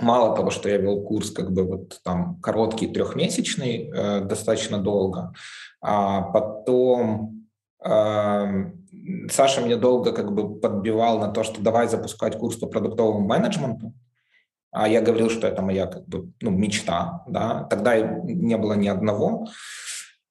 [0.00, 5.32] Мало того, что я вел курс как бы вот там короткий, трехмесячный, э, достаточно долго,
[5.80, 7.30] а потом
[9.30, 13.92] Саша мне долго как бы подбивал на то, что давай запускать курс по продуктовому менеджменту,
[14.74, 18.88] а я говорил, что это моя как бы ну, мечта, да, тогда не было ни
[18.88, 19.46] одного.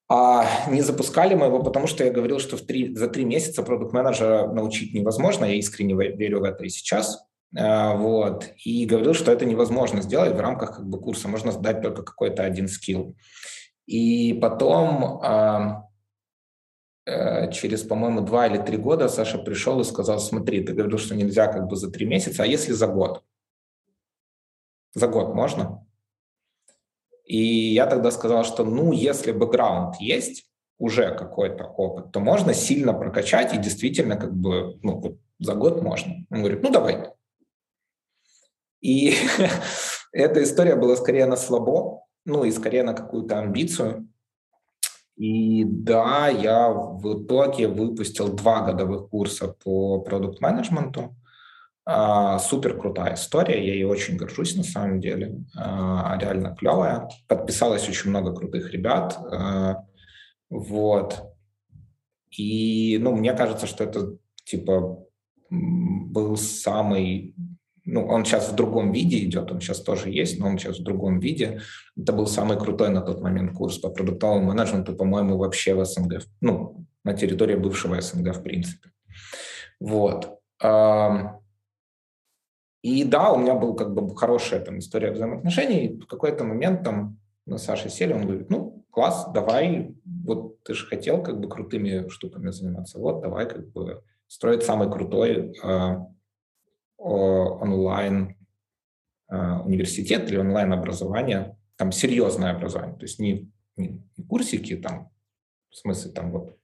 [0.09, 3.63] А не запускали мы его, потому что я говорил, что в три, за три месяца
[3.63, 5.45] продукт-менеджера научить невозможно.
[5.45, 7.25] Я искренне верю в это и сейчас.
[7.57, 8.49] А, вот.
[8.63, 11.27] И говорил, что это невозможно сделать в рамках как бы, курса.
[11.27, 13.15] Можно сдать только какой-то один скилл.
[13.85, 15.21] И потом
[17.05, 21.15] э, через, по-моему, два или три года Саша пришел и сказал, смотри, ты говорил, что
[21.15, 23.23] нельзя как бы за три месяца, а если за год?
[24.93, 25.85] За год можно?
[27.25, 32.93] И я тогда сказал, что ну, если бэкграунд есть, уже какой-то опыт, то можно сильно
[32.93, 36.25] прокачать, и действительно, как бы, ну, за год можно.
[36.29, 37.13] Он говорит, ну, давай.
[38.83, 39.15] И
[40.11, 44.07] эта история была скорее на слабо, ну, и скорее на какую-то амбицию.
[45.15, 51.15] И да, я в итоге выпустил два годовых курса по продукт-менеджменту.
[51.85, 57.09] А, супер крутая история, я ей очень горжусь на самом деле, а, реально клевая.
[57.27, 59.83] Подписалось очень много крутых ребят, а,
[60.49, 61.23] вот.
[62.31, 65.05] И, ну, мне кажется, что это, типа,
[65.49, 67.35] был самый,
[67.85, 70.83] ну, он сейчас в другом виде идет, он сейчас тоже есть, но он сейчас в
[70.83, 71.61] другом виде.
[71.97, 76.21] Это был самый крутой на тот момент курс по продуктовому менеджменту, по-моему, вообще в СНГ,
[76.41, 78.89] ну, на территории бывшего СНГ в принципе.
[79.79, 80.39] Вот.
[82.83, 85.85] И да, у меня был как бы хорошая там история взаимоотношений.
[85.85, 90.61] И в какой-то момент там мы с Сашей сели, он говорит, ну, класс, давай, вот
[90.63, 95.53] ты же хотел как бы крутыми штуками заниматься, вот давай как бы строить самый крутой
[95.61, 95.97] э,
[97.03, 98.37] онлайн
[99.29, 99.35] э,
[99.65, 105.09] университет или онлайн образование, там серьезное образование, то есть не, не, не курсики там,
[105.69, 106.57] в смысле там вот,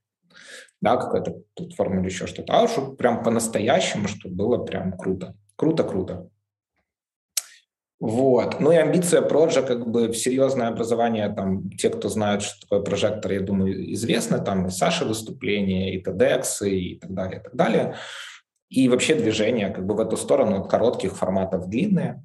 [0.80, 5.36] да, какая-то платформа или еще что-то, а уж прям по-настоящему, чтобы было прям круто.
[5.56, 6.30] Круто, круто.
[8.00, 8.60] Вот.
[8.60, 12.80] Ну и амбиция Проджа, как бы в серьезное образование, там, те, кто знают, что такое
[12.80, 17.54] прожектор, я думаю, известны, там и Саша выступления, и TEDx, и так далее, и так
[17.54, 17.96] далее.
[18.70, 22.24] И вообще движение как бы в эту сторону от коротких форматов длинные.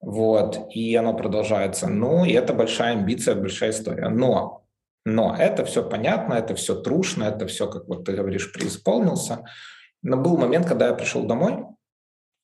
[0.00, 1.88] Вот, и оно продолжается.
[1.88, 4.08] Ну, и это большая амбиция, большая история.
[4.08, 4.66] Но,
[5.04, 9.44] но это все понятно, это все трушно, это все, как вот ты говоришь, преисполнился.
[10.02, 11.64] Но был момент, когда я пришел домой,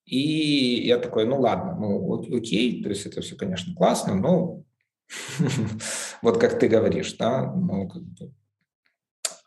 [0.05, 4.63] и я такой, ну ладно, ну окей, то есть это все, конечно, классно, но
[6.21, 8.31] вот как ты говоришь, да, ну, как бы.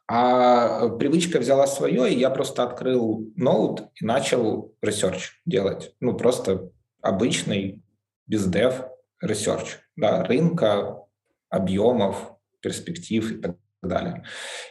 [0.09, 5.95] А привычка взяла свое, и я просто открыл ноут и начал research делать.
[6.01, 6.71] Ну, просто
[7.03, 7.83] обычный
[8.27, 8.85] biz dev
[9.21, 11.03] research, да, рынка,
[11.51, 14.25] объемов, перспектив и так далее.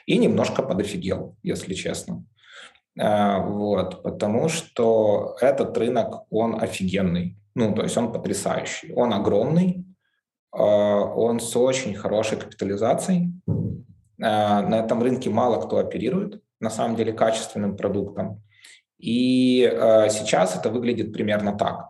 [0.06, 2.26] И немножко подофигел, если честно.
[2.98, 7.38] А, вот, потому что этот рынок, он офигенный.
[7.56, 8.94] Ну, то есть он потрясающий.
[8.94, 9.86] Он огромный,
[10.52, 13.34] а, он с очень хорошей капитализацией.
[14.22, 18.42] А, на этом рынке мало кто оперирует, на самом деле, качественным продуктом.
[18.98, 19.70] И
[20.10, 21.90] сейчас это выглядит примерно так.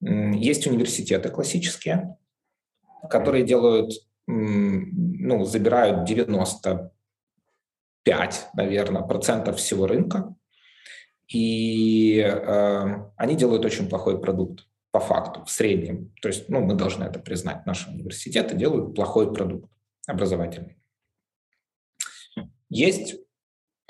[0.00, 2.18] Есть университеты классические,
[3.08, 3.92] которые делают,
[4.26, 6.92] ну, забирают 90
[8.06, 10.32] 5, наверное, процентов всего рынка,
[11.26, 16.14] и э, они делают очень плохой продукт по факту, в среднем.
[16.22, 19.68] То есть, ну, мы должны это признать, наши университеты делают плохой продукт
[20.06, 20.78] образовательный.
[22.68, 23.14] Есть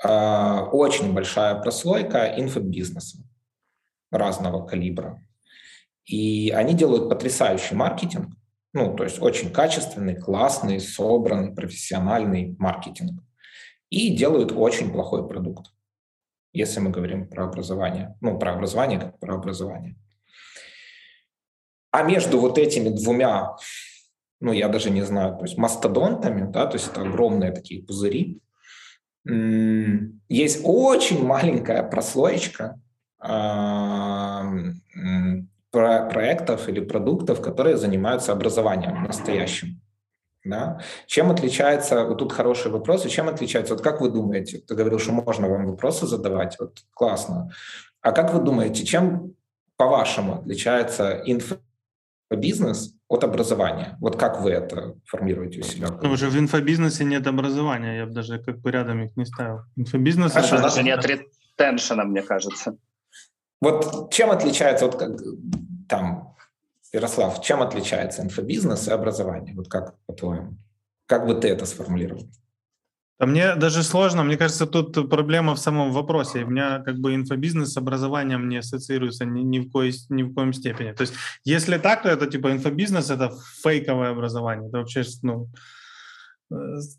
[0.03, 3.19] э, очень большая прослойка инфобизнеса
[4.11, 5.21] разного калибра.
[6.05, 8.33] И они делают потрясающий маркетинг,
[8.73, 13.23] ну, то есть очень качественный, классный, собранный, профессиональный маркетинг
[13.89, 15.71] и делают очень плохой продукт,
[16.53, 18.15] если мы говорим про образование.
[18.21, 19.95] Ну, про образование как про образование.
[21.91, 23.55] А между вот этими двумя,
[24.39, 28.41] ну, я даже не знаю, то есть мастодонтами, да, то есть это огромные такие пузыри,
[29.27, 32.79] есть очень маленькая прослоечка
[35.71, 39.81] проектов или продуктов, которые занимаются образованием настоящим.
[40.45, 40.79] Да?
[41.07, 44.99] Чем отличается, вот тут хороший вопрос, и чем отличается, вот как вы думаете, ты говорил,
[44.99, 47.51] что можно вам вопросы задавать, вот классно,
[48.01, 49.33] а как вы думаете, чем,
[49.75, 51.21] по-вашему, отличается
[52.29, 53.97] инфобизнес от образования?
[53.99, 55.87] Вот как вы это формируете у себя?
[56.01, 59.61] Ну, уже в инфобизнесе нет образования, я бы даже как бы рядом их не ставил.
[59.75, 60.31] Инфобизнес...
[60.31, 60.63] Хорошо, это...
[60.63, 62.77] даже нет ретеншена, мне кажется.
[63.61, 65.17] Вот чем отличается, вот как
[65.87, 66.35] там
[66.93, 69.55] Ярослав, чем отличается инфобизнес и образование?
[69.55, 70.57] Вот как по-твоему?
[71.05, 72.29] Как бы ты это сформулировал?
[73.19, 76.43] А мне даже сложно, мне кажется, тут проблема в самом вопросе.
[76.43, 80.33] У меня как бы инфобизнес с образованием не ассоциируется ни, ни, в коей, ни в
[80.35, 80.91] коем степени.
[80.91, 81.13] То есть
[81.43, 84.69] если так, то это типа инфобизнес— это фейковое образование.
[84.69, 85.49] Это вообще ну,
[86.51, 86.55] э,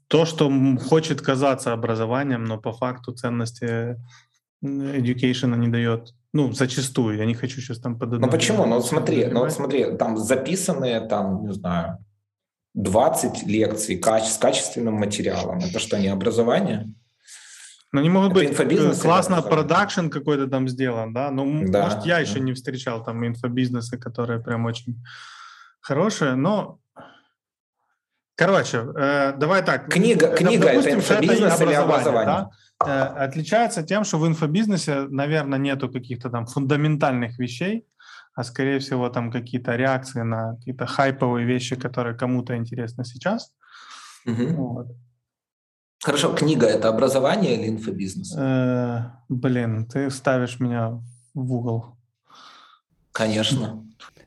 [0.08, 0.50] то, что
[0.88, 3.96] хочет казаться образованием, но по факту ценности
[4.64, 6.14] education не дает.
[6.32, 7.16] Ну, зачастую.
[7.16, 8.66] Я не хочу сейчас там под Ну почему?
[8.66, 11.98] Ну смотри, ну вот смотри, там записанные, там, не знаю,
[12.78, 15.58] 20 лекций с качественным материалом.
[15.58, 16.94] Это что, не образование?
[17.90, 21.30] Ну, не могут это быть э, классно продакшн какой-то там сделан, да?
[21.30, 22.20] Ну, да, может, я да.
[22.20, 25.02] еще не встречал там инфобизнесы, которые прям очень
[25.80, 26.78] хорошие, но
[28.36, 29.92] Короче, э, давай так.
[29.92, 32.50] Книга, книга допустим, это инфобизнес это или образование?
[32.78, 32.86] Да?
[32.86, 37.84] Э, отличается тем, что в инфобизнесе, наверное, нету каких-то там фундаментальных вещей,
[38.38, 43.52] а скорее всего там какие-то реакции на какие-то хайповые вещи, которые кому-то интересны сейчас.
[44.26, 44.46] Угу.
[44.54, 44.96] Вот.
[46.04, 48.36] Хорошо, книга это образование или инфобизнес?
[48.38, 51.02] Э, блин, ты ставишь меня
[51.34, 51.98] в угол.
[53.10, 53.84] Конечно.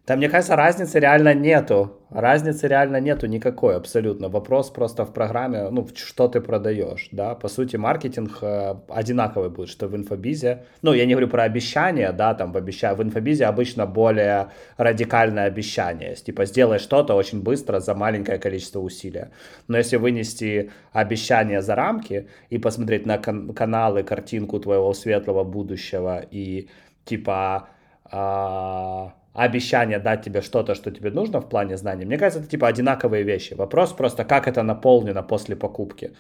[0.08, 2.00] Да, мне кажется, разницы реально нету.
[2.10, 4.30] Разницы реально нету никакой абсолютно.
[4.30, 7.36] Вопрос просто в программе, ну, что ты продаешь, да.
[7.36, 10.66] По сути, маркетинг э, одинаковый будет, что в инфобизе.
[10.82, 12.96] Ну, я не говорю про обещания, да, там в, обеща...
[12.96, 16.16] в инфобизе обычно более радикальное обещание.
[16.16, 19.30] Типа, сделай что-то очень быстро за маленькое количество усилия.
[19.68, 26.26] Но если вынести обещание за рамки и посмотреть на кан- каналы, картинку твоего светлого будущего
[26.32, 26.70] и
[27.06, 27.70] типа...
[28.14, 32.68] А обещание дать тебе что-то, что тебе нужно в плане знаний, мне кажется, это типа
[32.68, 33.54] одинаковые вещи.
[33.54, 36.12] Вопрос просто, как это наполнено после покупки.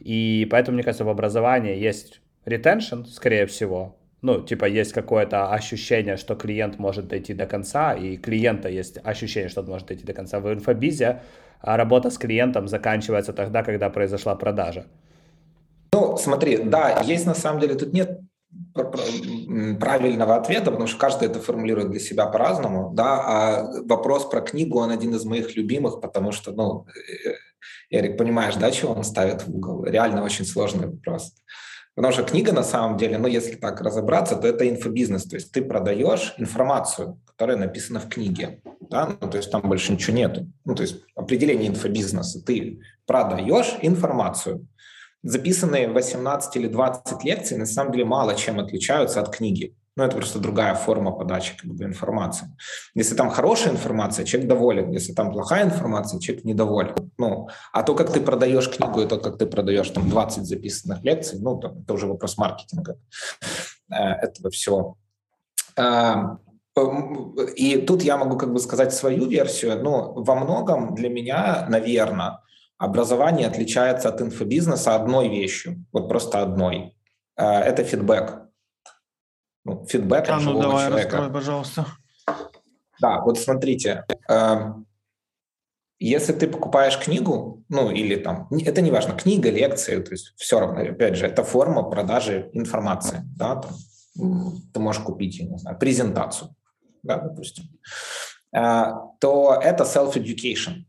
[0.00, 3.96] И поэтому, мне кажется, в образовании есть retention, скорее всего.
[4.22, 9.48] Ну, типа, есть какое-то ощущение, что клиент может дойти до конца, и клиента есть ощущение,
[9.48, 10.40] что он может дойти до конца.
[10.40, 11.20] В инфобизе
[11.60, 14.86] а работа с клиентом заканчивается тогда, когда произошла продажа.
[15.92, 18.20] Ну, смотри, да, есть на самом деле, тут нет
[18.74, 24.78] правильного ответа, потому что каждый это формулирует для себя по-разному, да, а вопрос про книгу,
[24.78, 27.34] он один из моих любимых, потому что, ну, э,
[27.90, 29.84] Эрик, понимаешь, да, чего он ставит в угол?
[29.84, 31.32] Реально очень сложный вопрос.
[31.94, 35.50] Потому что книга на самом деле, ну, если так разобраться, то это инфобизнес, то есть
[35.50, 40.46] ты продаешь информацию, которая написана в книге, да, ну, то есть там больше ничего нету.
[40.66, 44.66] Ну, то есть определение инфобизнеса, ты продаешь информацию,
[45.26, 49.74] записанные 18 или 20 лекций на самом деле мало чем отличаются от книги.
[49.96, 52.48] Ну, это просто другая форма подачи как бы, информации.
[52.94, 54.90] Если там хорошая информация, человек доволен.
[54.90, 56.94] Если там плохая информация, человек недоволен.
[57.16, 61.02] Ну, а то, как ты продаешь книгу, и то, как ты продаешь там 20 записанных
[61.02, 62.98] лекций, ну, то, это уже вопрос маркетинга
[63.90, 64.98] э, этого всего.
[65.78, 66.36] А,
[67.56, 69.82] и тут я могу как бы сказать свою версию.
[69.82, 72.40] Но во многом для меня, наверное,
[72.78, 76.94] Образование отличается от инфобизнеса одной вещью, вот просто одной.
[77.36, 78.42] Э, это фидбэк.
[79.64, 81.16] Ну, фидбэк а, ну, давай, человека.
[81.16, 81.86] раскрой, пожалуйста.
[83.00, 84.86] Да, вот смотрите, эм,
[85.98, 90.60] если ты покупаешь книгу, ну или там, это не важно, книга, лекция, то есть все
[90.60, 93.72] равно, опять же, это форма продажи информации, да, там,
[94.72, 96.54] ты можешь купить, я не знаю, презентацию,
[97.02, 97.64] да, допустим,
[98.54, 98.84] э,
[99.20, 100.84] то это self-education.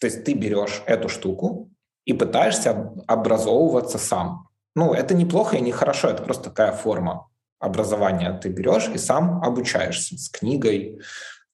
[0.00, 1.70] То есть ты берешь эту штуку
[2.04, 4.48] и пытаешься образовываться сам.
[4.74, 7.28] Ну, это неплохо и не хорошо, это просто такая форма
[7.58, 8.38] образования.
[8.42, 11.00] Ты берешь и сам обучаешься с книгой,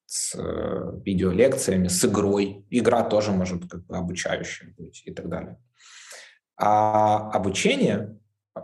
[0.06, 2.66] с э, видеолекциями, с игрой.
[2.68, 5.58] Игра тоже может как бы обучающая быть и так далее.
[6.56, 8.18] А обучение,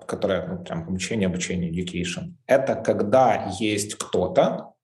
[0.07, 4.75] которое, ну, прям обучение, обучение, education, это когда есть кто-то,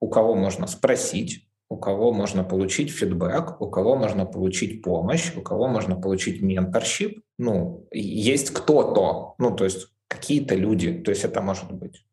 [0.00, 5.42] у кого можно спросить, у кого можно получить фидбэк, у кого можно получить помощь, у
[5.42, 7.22] кого можно получить менторшип.
[7.38, 12.04] Ну, есть кто-то, ну, то есть какие-то люди, то есть это может быть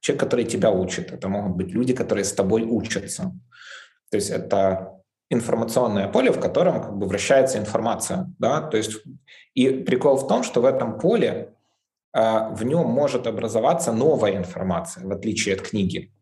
[0.00, 3.32] человек, который тебя учит, это могут быть люди, которые с тобой учатся.
[4.10, 9.02] То есть это информационное поле, в котором как бы вращается информация, да, то есть
[9.54, 11.54] и прикол в том, что в этом поле
[12.12, 16.12] э, в нем может образоваться новая информация, в отличие от книги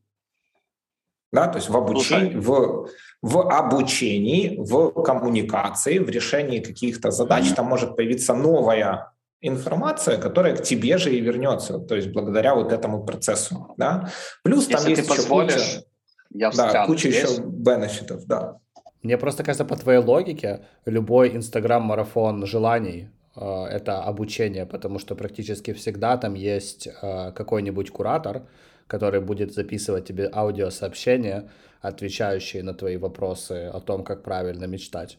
[1.34, 2.88] да, то есть в обучении, в,
[3.22, 10.62] в обучении, в коммуникации, в решении каких-то задач там может появиться новая информация, которая к
[10.62, 14.10] тебе же и вернется, то есть благодаря вот этому процессу, да.
[14.42, 15.84] Плюс Если там есть еще куча,
[16.30, 17.30] я да, куча здесь.
[17.30, 18.58] еще бенефитов, да.
[19.02, 25.74] Мне просто кажется, по твоей логике, любой инстаграм-марафон желаний э, это обучение, потому что практически
[25.74, 28.46] всегда там есть э, какой-нибудь куратор,
[28.86, 35.18] который будет записывать тебе аудиосообщения, отвечающие на твои вопросы о том, как правильно мечтать.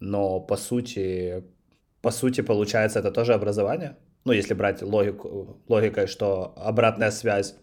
[0.00, 1.44] Но по сути,
[2.02, 3.96] по сути, получается, это тоже образование?
[4.24, 7.54] Ну, если брать логику, логикой, что обратная связь.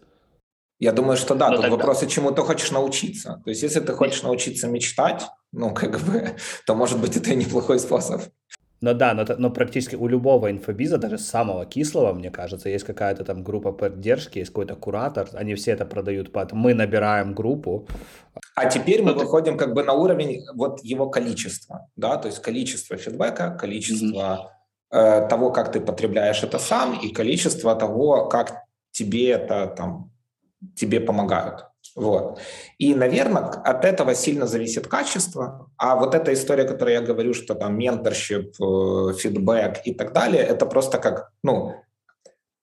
[0.78, 1.76] Я думаю, что да, Но тут тогда...
[1.76, 3.40] вопрос, чему ты хочешь научиться.
[3.44, 6.30] То есть, если ты хочешь научиться мечтать, ну, как бы,
[6.66, 8.22] то, может быть, это и неплохой способ.
[8.82, 13.24] Но да, но, но практически у любого инфобиза, даже самого кислого, мне кажется, есть какая-то
[13.24, 17.86] там группа поддержки, есть какой-то куратор, они все это продают под «мы набираем группу».
[18.56, 22.96] А теперь мы выходим как бы на уровень вот его количества, да, то есть количество
[22.96, 24.50] фидбэка, количество
[24.92, 25.24] mm-hmm.
[25.24, 30.10] э, того, как ты потребляешь это сам, и количество того, как тебе это там,
[30.74, 31.69] тебе помогают.
[31.96, 32.38] Вот.
[32.78, 35.70] И, наверное, от этого сильно зависит качество.
[35.76, 40.42] А вот эта история, которую я говорю, что там менторшип, э, фидбэк и так далее,
[40.42, 41.74] это просто как, ну,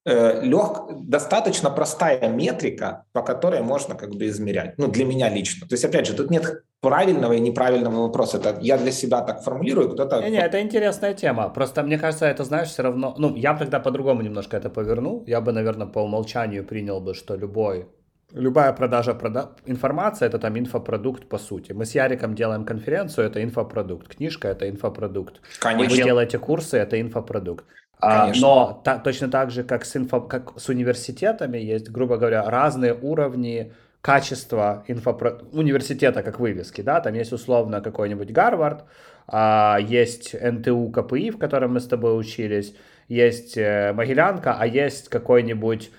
[0.06, 4.78] э, лег, достаточно простая метрика, по которой можно как бы измерять.
[4.78, 5.68] Ну, для меня лично.
[5.68, 8.38] То есть, опять же, тут нет правильного и неправильного вопроса.
[8.38, 10.22] Это я для себя так формулирую, кто-то...
[10.22, 11.50] Не, не, это интересная тема.
[11.50, 13.14] Просто мне кажется, это, знаешь, все равно...
[13.18, 15.24] Ну, я бы тогда по-другому немножко это повернул.
[15.26, 17.88] Я бы, наверное, по умолчанию принял бы, что любой
[18.32, 19.52] любая продажа прода...
[19.66, 21.72] информации это там инфопродукт по сути.
[21.72, 24.16] Мы с Яриком делаем конференцию, это инфопродукт.
[24.16, 25.40] Книжка это инфопродукт.
[25.60, 25.96] Конечно.
[25.96, 27.64] Вы делаете курсы, это инфопродукт.
[28.00, 32.48] А, но та, точно так же, как с, инфо, как с университетами, есть, грубо говоря,
[32.48, 35.40] разные уровни качества инфопро...
[35.52, 38.84] университета как вывески, да, там есть условно какой-нибудь Гарвард,
[39.26, 42.74] а, есть НТУ КПИ, в котором мы с тобой учились,
[43.08, 45.90] есть э, Могилянка, а есть какой-нибудь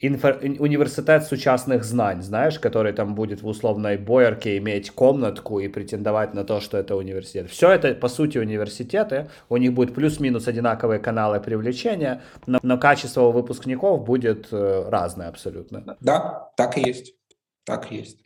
[0.00, 6.34] инфо- университет сучасных знаний, знаешь, который там будет в условной боярке иметь комнатку и претендовать
[6.34, 7.50] на то, что это университет.
[7.50, 9.28] Все это, по сути, университеты.
[9.48, 15.96] У них будет плюс-минус одинаковые каналы привлечения, но, но качество выпускников будет э, разное абсолютно.
[16.00, 17.14] Да, так и есть.
[17.64, 18.18] Так и есть.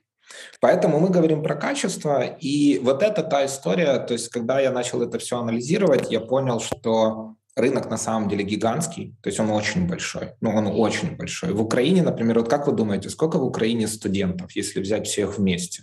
[0.61, 5.03] Поэтому мы говорим про качество, и вот это та история, то есть когда я начал
[5.03, 9.87] это все анализировать, я понял, что рынок на самом деле гигантский, то есть он очень
[9.87, 11.53] большой, ну он очень большой.
[11.53, 15.83] В Украине, например, вот как вы думаете, сколько в Украине студентов, если взять всех вместе?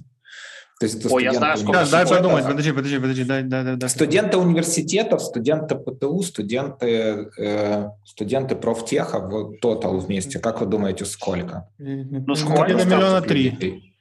[0.80, 1.86] То есть Ой, я знаю, сколько.
[1.92, 3.90] Дай подумать, подожди, подожди, подожди, дай, дай, дай, дай.
[3.90, 11.70] Студенты университетов, студенты ПТУ, студенты, э, студенты профтеха, вот тотал вместе, как вы думаете, сколько?
[11.78, 12.74] Ну, сколько?
[12.74, 13.94] миллиона три.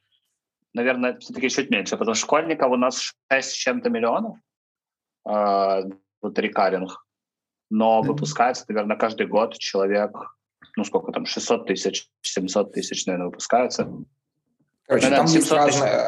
[0.72, 4.36] Наверное, все-таки чуть меньше, потому что школьников у нас 6 с чем-то миллионов,
[5.28, 5.82] э,
[6.22, 7.07] вот рекаринг
[7.70, 10.10] но выпускается, наверное, каждый год человек,
[10.76, 13.90] ну сколько там, 600 тысяч, 700 тысяч, наверное, выпускается.
[14.86, 16.06] Короче, наверное, там есть разные,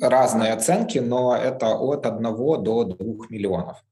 [0.00, 3.84] разные оценки, но это от 1 до 2 миллионов.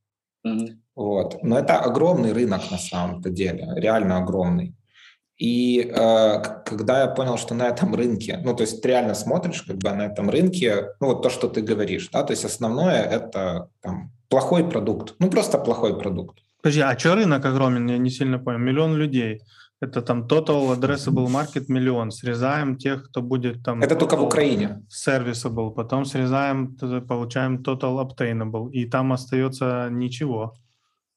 [0.46, 0.76] Mm-hmm.
[0.96, 1.42] Вот.
[1.42, 4.74] Но это огромный рынок на самом-то деле, реально огромный.
[5.36, 9.62] И э, когда я понял, что на этом рынке, ну, то есть ты реально смотришь
[9.62, 13.02] как бы на этом рынке, ну, вот то, что ты говоришь, да, то есть основное
[13.02, 15.16] это там плохой продукт.
[15.18, 16.38] Ну, просто плохой продукт.
[16.64, 17.86] Подожди, а что рынок огромен?
[17.88, 18.58] Я не сильно понял.
[18.58, 19.42] Миллион людей.
[19.82, 22.10] Это там total addressable market миллион.
[22.10, 23.82] Срезаем тех, кто будет там...
[23.82, 24.82] Это только в Украине.
[24.88, 25.74] Serviceable.
[25.74, 26.74] Потом срезаем,
[27.06, 28.70] получаем total obtainable.
[28.70, 30.54] И там остается ничего.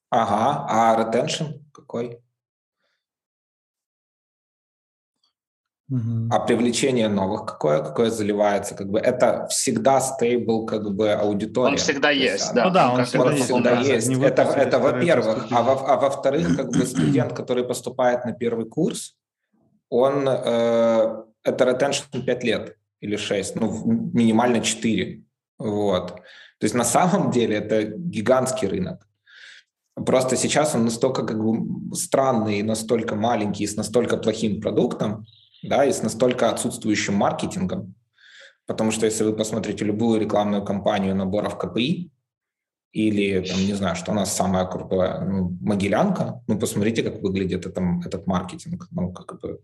[0.10, 0.66] Ага.
[0.70, 2.20] А retention какой?
[5.90, 6.30] Угу.
[6.32, 11.72] А привлечение новых какое, какое заливается, как бы это всегда стейбл, как бы аудитория.
[11.72, 12.66] Он всегда есть, да.
[12.66, 13.46] Ну да, он, он всегда, есть.
[13.46, 14.10] Всегда есть.
[14.10, 19.16] Это, это во-первых, а, во, а во-вторых, как бы студент, который поступает на первый курс,
[19.90, 23.84] он э, это retention 5 лет или 6, ну
[24.14, 25.24] минимально 4,
[25.60, 26.08] вот.
[26.60, 29.08] То есть на самом деле это гигантский рынок.
[29.96, 35.26] Просто сейчас он настолько как бы странный, настолько маленький, с настолько плохим продуктом,
[35.64, 37.96] да, и с настолько отсутствующим маркетингом,
[38.66, 42.12] потому что если вы посмотрите любую рекламную кампанию наборов КПИ,
[42.94, 47.66] или, там, не знаю, что у нас самое крутое, ну, Могилянка, ну, посмотрите, как выглядит
[47.66, 49.60] это, этот маркетинг, ну, как бы...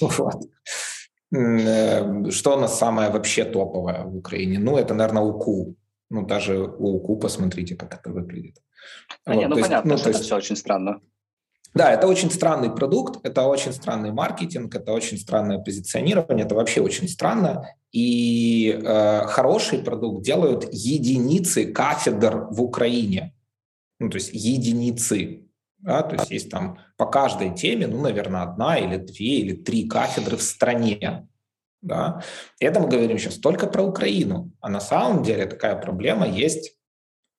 [0.00, 0.36] Вот.
[1.34, 4.58] Э, что у нас самое вообще топовое в Украине?
[4.58, 5.76] Ну, это, наверное, УКУ.
[6.10, 8.62] Ну, даже у УКУ посмотрите, как это выглядит.
[9.24, 10.26] А вот, не, ну, понятно, есть, ну, что это есть...
[10.26, 11.00] все очень странно.
[11.74, 16.80] Да, это очень странный продукт, это очень странный маркетинг, это очень странное позиционирование, это вообще
[16.80, 17.66] очень странно.
[17.92, 23.34] И э, хороший продукт делают единицы кафедр в Украине.
[23.98, 25.44] Ну, то есть единицы.
[25.78, 29.88] Да, то есть есть там по каждой теме, ну, наверное, одна или две или три
[29.88, 31.28] кафедры в стране.
[31.82, 32.22] Да?
[32.58, 34.50] Это мы говорим сейчас только про Украину.
[34.60, 36.76] А на самом деле такая проблема есть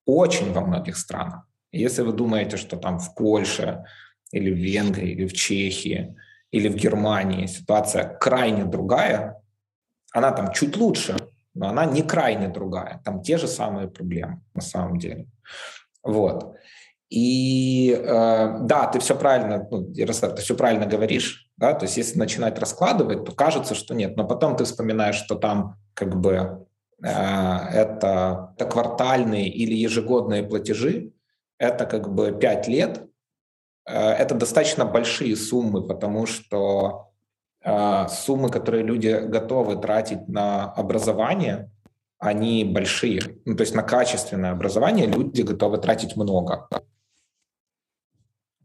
[0.05, 1.45] очень во многих странах.
[1.71, 3.85] Если вы думаете, что там в Польше,
[4.31, 6.15] или в Венгрии, или в Чехии,
[6.51, 9.41] или в Германии ситуация крайне другая,
[10.11, 11.15] она там чуть лучше,
[11.53, 13.01] но она не крайне другая.
[13.05, 15.27] Там те же самые проблемы на самом деле.
[16.03, 16.55] Вот.
[17.09, 21.97] И э, да, ты все правильно, ну, Ярослав, ты все правильно говоришь, да, то есть
[21.97, 26.67] если начинать раскладывать, то кажется, что нет, но потом ты вспоминаешь, что там как бы
[27.03, 31.13] э, это, это квартальные или ежегодные платежи,
[31.57, 33.08] это как бы 5 лет,
[33.89, 37.11] это достаточно большие суммы, потому что
[37.63, 41.71] э, суммы, которые люди готовы тратить на образование,
[42.19, 43.21] они большие.
[43.45, 46.67] Ну, то есть на качественное образование люди готовы тратить много.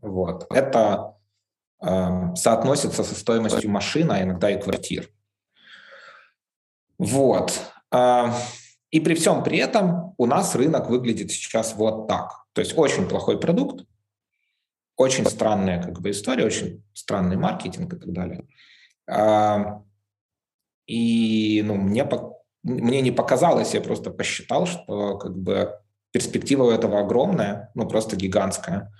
[0.00, 0.46] Вот.
[0.50, 1.16] Это
[1.80, 5.08] э, соотносится со стоимостью машины, а иногда и квартир.
[6.98, 7.60] Вот.
[7.92, 8.26] Э,
[8.90, 12.44] и при всем при этом у нас рынок выглядит сейчас вот так.
[12.52, 13.86] То есть очень плохой продукт,
[14.96, 18.46] очень странная как бы история, очень странный маркетинг и так далее.
[20.86, 22.08] И ну, мне,
[22.62, 25.78] мне не показалось, я просто посчитал, что как бы
[26.12, 28.92] перспектива у этого огромная, ну просто гигантская.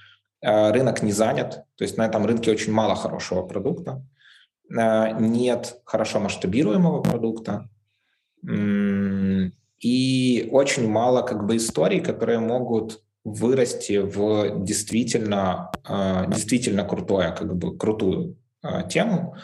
[0.45, 4.05] А, рынок не занят, то есть на этом рынке очень мало хорошего продукта,
[4.77, 7.69] а, нет хорошо масштабируемого продукта,
[9.79, 17.57] и очень мало как бы историй, которые могут вырасти в действительно, а, действительно крутое, как
[17.57, 19.37] бы крутую а, тему.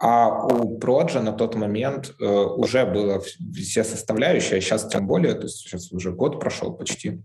[0.00, 3.22] А у Проджа на тот момент э, уже было
[3.54, 7.22] все составляющие, а сейчас тем более, то есть сейчас уже год прошел почти.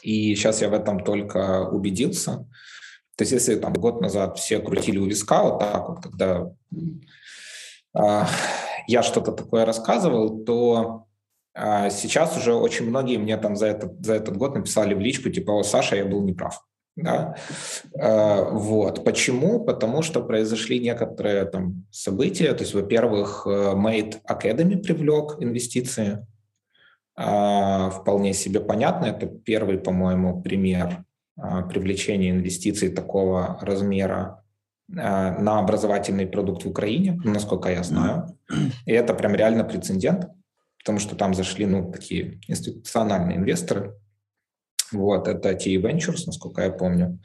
[0.00, 2.48] И сейчас я в этом только убедился.
[3.16, 6.50] То есть если там год назад все крутили у виска вот так вот, когда
[7.94, 8.24] э,
[8.86, 11.06] я что-то такое рассказывал, то
[11.58, 15.30] а сейчас уже очень многие мне там за этот, за этот год написали в личку,
[15.30, 16.62] типа, о, Саша, я был неправ.
[16.96, 17.36] Да?
[17.98, 19.04] А, вот.
[19.04, 19.64] Почему?
[19.64, 22.52] Потому что произошли некоторые там события.
[22.52, 26.26] То есть, во-первых, э, Made Academy привлек инвестиции.
[27.16, 29.06] А, вполне себе понятно.
[29.06, 31.04] Это первый, по-моему, пример
[31.68, 34.42] привлечения инвестиций такого размера
[34.88, 38.38] на образовательный продукт в Украине, насколько я знаю.
[38.86, 40.30] И это прям реально прецедент
[40.86, 43.98] потому что там зашли, ну, такие институциональные инвесторы.
[44.92, 47.18] Вот, это TE Ventures, насколько я помню.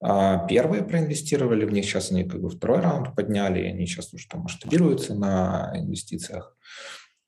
[0.00, 4.12] А, первые проинвестировали в них, сейчас они как бы второй раунд подняли, и они сейчас
[4.12, 6.56] уже там масштабируются на инвестициях.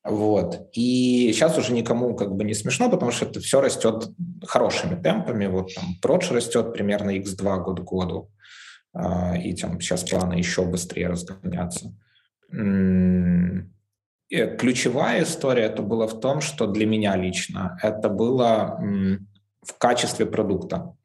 [0.03, 0.67] Вот.
[0.73, 4.09] И сейчас уже никому как бы не смешно, потому что это все растет
[4.43, 5.47] хорошими темпами.
[5.47, 8.29] Вот там Продж растет примерно x2 год к году.
[8.91, 11.95] А, и там сейчас планы еще быстрее разгоняться.
[14.29, 18.79] Ключевая история это было в том, что для меня лично это было
[19.61, 20.95] в качестве продукта.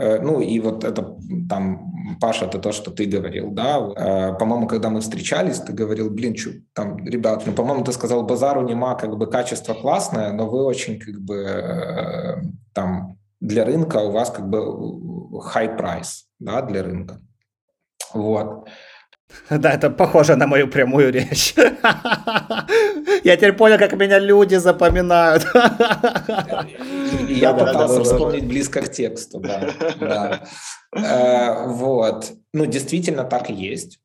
[0.00, 1.16] Э, ну и вот это
[1.48, 3.78] там, Паша, это то, что ты говорил, да.
[3.78, 8.22] Э, по-моему, когда мы встречались, ты говорил, блин, чё, там, ребят, ну, по-моему, ты сказал,
[8.22, 12.42] базару нема, как бы качество классное, но вы очень, как бы, э,
[12.72, 14.58] там, для рынка у вас, как бы,
[15.54, 17.20] high price, да, для рынка.
[18.14, 18.68] Вот.
[19.50, 21.54] Да, это похоже на мою прямую речь.
[23.24, 25.46] Я теперь понял, как меня люди запоминают.
[27.28, 30.42] Я пытался вспомнить близко к тексту, да.
[30.92, 32.32] Э, вот.
[32.52, 34.00] Ну, действительно так и есть.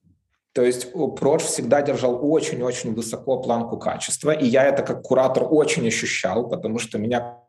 [0.53, 5.85] То есть Проч всегда держал очень-очень высоко планку качества, и я это как куратор очень
[5.87, 7.39] ощущал, потому что меня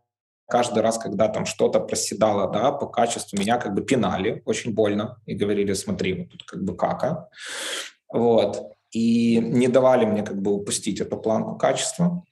[0.49, 5.21] каждый раз, когда там что-то проседало да, по качеству, меня как бы пинали очень больно
[5.27, 7.29] и говорили, смотри, вот тут как бы кака.
[8.13, 8.73] Вот.
[8.93, 12.23] И не давали мне как бы упустить эту планку качества.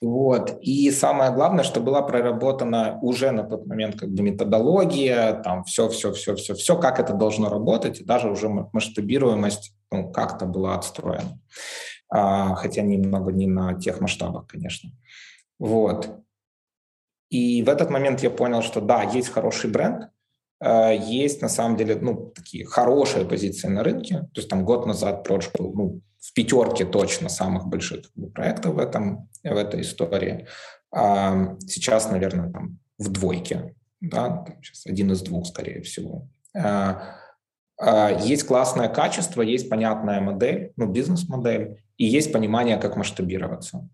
[0.00, 0.58] Вот.
[0.60, 5.88] И самое главное, что была проработана уже на тот момент как бы методология, там все,
[5.88, 10.74] все, все, все, все, как это должно работать, и даже уже масштабируемость ну, как-то была
[10.74, 11.40] отстроена.
[12.10, 14.90] А, хотя немного не на тех масштабах, конечно.
[15.58, 16.23] Вот.
[17.30, 20.10] И в этот момент я понял, что да, есть хороший бренд,
[20.60, 24.28] э, есть на самом деле ну, такие хорошие позиции на рынке.
[24.32, 28.78] То есть там год назад Proj был ну, в пятерке точно самых больших проектов в,
[28.78, 30.46] этом, в этой истории.
[30.92, 33.74] А сейчас, наверное, там в двойке.
[34.00, 34.44] Да?
[34.62, 36.28] Сейчас один из двух, скорее всего.
[36.56, 37.16] А,
[37.78, 43.88] а, есть классное качество, есть понятная модель, ну, бизнес-модель, и есть понимание, как масштабироваться.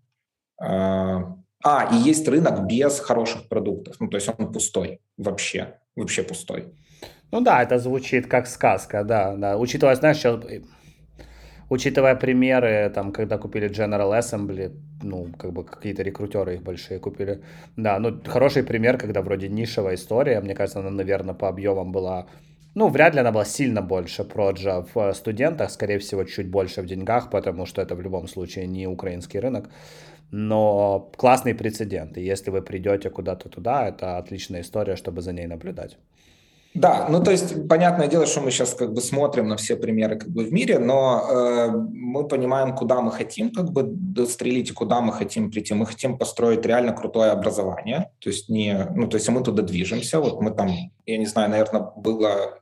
[0.61, 3.95] А, а, и есть рынок без хороших продуктов.
[3.99, 6.73] Ну, то есть он пустой вообще, вообще пустой.
[7.31, 9.57] Ну да, это звучит как сказка, да, да.
[9.57, 10.43] Учитывая, знаешь, сейчас,
[11.69, 14.71] учитывая примеры, там, когда купили General Assembly,
[15.01, 17.41] ну, как бы какие-то рекрутеры их большие купили.
[17.77, 22.27] Да, ну, хороший пример, когда вроде нишевая история, мне кажется, она, наверное, по объемам была
[22.73, 26.85] ну, вряд ли она была сильно больше проджа в студентах, скорее всего, чуть больше в
[26.85, 29.69] деньгах, потому что это в любом случае не украинский рынок
[30.31, 32.17] но классный прецедент.
[32.17, 35.97] И если вы придете куда-то туда, это отличная история, чтобы за ней наблюдать.
[36.73, 40.17] Да, ну то есть понятное дело, что мы сейчас как бы смотрим на все примеры
[40.17, 44.73] как бы в мире, но э, мы понимаем, куда мы хотим как бы дострелить и
[44.73, 45.73] куда мы хотим прийти.
[45.73, 50.21] Мы хотим построить реально крутое образование, то есть не, ну то есть мы туда движемся.
[50.21, 50.69] Вот мы там,
[51.05, 52.61] я не знаю, наверное, было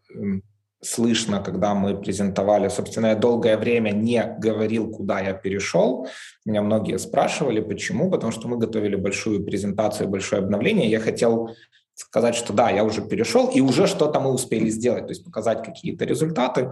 [0.81, 2.69] слышно, когда мы презентовали.
[2.69, 6.07] Собственно, я долгое время не говорил, куда я перешел.
[6.45, 8.10] Меня многие спрашивали, почему.
[8.10, 10.89] Потому что мы готовили большую презентацию, большое обновление.
[10.89, 11.49] Я хотел
[11.95, 15.65] сказать, что да, я уже перешел, и уже что-то мы успели сделать, то есть показать
[15.65, 16.72] какие-то результаты.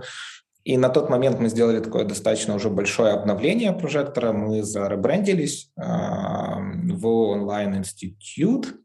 [0.64, 4.34] И на тот момент мы сделали такое достаточно уже большое обновление прожектора.
[4.34, 8.76] Мы заребрендились э, в онлайн-институт.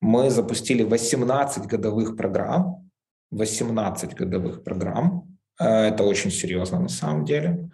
[0.00, 2.85] Мы запустили 18 годовых программ
[3.36, 5.36] 18 годовых программ.
[5.60, 7.70] Э, это очень серьезно на самом деле.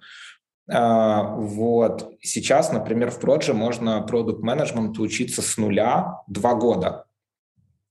[0.68, 2.14] Э, вот.
[2.20, 7.04] Сейчас, например, в Proje можно продукт менеджменту учиться с нуля два года.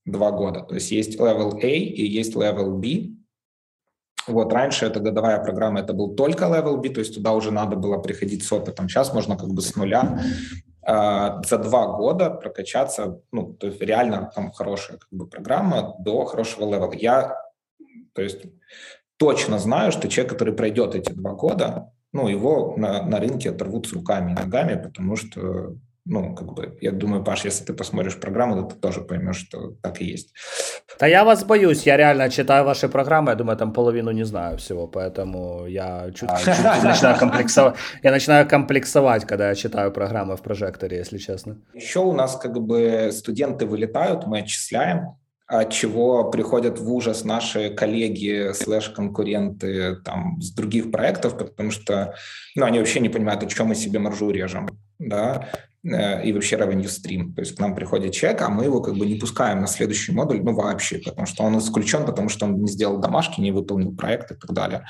[0.04, 0.60] Два года.
[0.60, 3.16] То есть есть level A и есть level B.
[4.28, 7.74] Вот раньше эта годовая программа, это был только level B, то есть туда уже надо
[7.74, 8.88] было приходить с опытом.
[8.88, 10.22] Сейчас можно как бы с нуля
[10.86, 16.24] э, за два года прокачаться, ну, то есть реально там хорошая как бы программа до
[16.24, 16.92] хорошего левела.
[16.94, 17.36] Я
[18.14, 18.42] то есть
[19.16, 23.86] точно знаю, что человек, который пройдет эти два года, ну, его на, на рынке оторвут
[23.86, 28.20] с руками и ногами, потому что, ну, как бы, я думаю, Паш, если ты посмотришь
[28.20, 30.34] программу, то ты тоже поймешь, что так и есть.
[31.00, 34.58] Да я вас боюсь, я реально читаю ваши программы, я думаю, там половину не знаю
[34.58, 37.76] всего, поэтому я чуть, а, чуть, чуть начинаю комплексовать.
[38.02, 41.56] Я начинаю комплексовать, когда я читаю программы в прожекторе, если честно.
[41.74, 45.16] Еще у нас как бы студенты вылетают, мы отчисляем,
[45.46, 52.14] от чего приходят в ужас наши коллеги, слэш-конкуренты там, с других проектов, потому что
[52.56, 55.48] ну, они вообще не понимают, о чем мы себе маржу режем, да,
[55.84, 57.34] э, и вообще revenue stream.
[57.34, 60.12] То есть к нам приходит человек, а мы его как бы не пускаем на следующий
[60.12, 63.94] модуль, ну вообще, потому что он исключен, потому что он не сделал домашки, не выполнил
[63.94, 64.84] проект и так далее.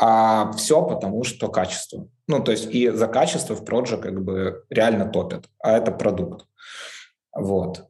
[0.00, 2.08] А все потому, что качество.
[2.26, 6.46] Ну, то есть и за качество в Proje как бы реально топят, а это продукт.
[7.34, 7.86] Вот.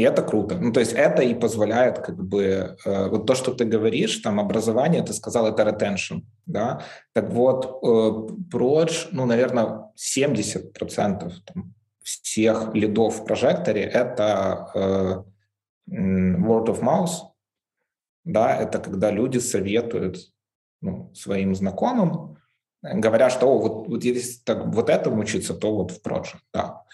[0.00, 0.56] И это круто.
[0.56, 2.76] Ну, то есть это и позволяет как бы...
[2.86, 6.82] Э, вот то, что ты говоришь, там, образование, ты сказал, это retention, да?
[7.12, 15.22] Так вот, э, Proj, ну, наверное, 70% там, всех лидов в прожекторе— это э,
[15.90, 17.32] word of mouth,
[18.24, 20.32] да, это когда люди советуют
[20.80, 22.38] ну, своим знакомым,
[22.80, 26.84] говоря, что О, вот, вот если так, вот этому учиться, то вот в Proj, да.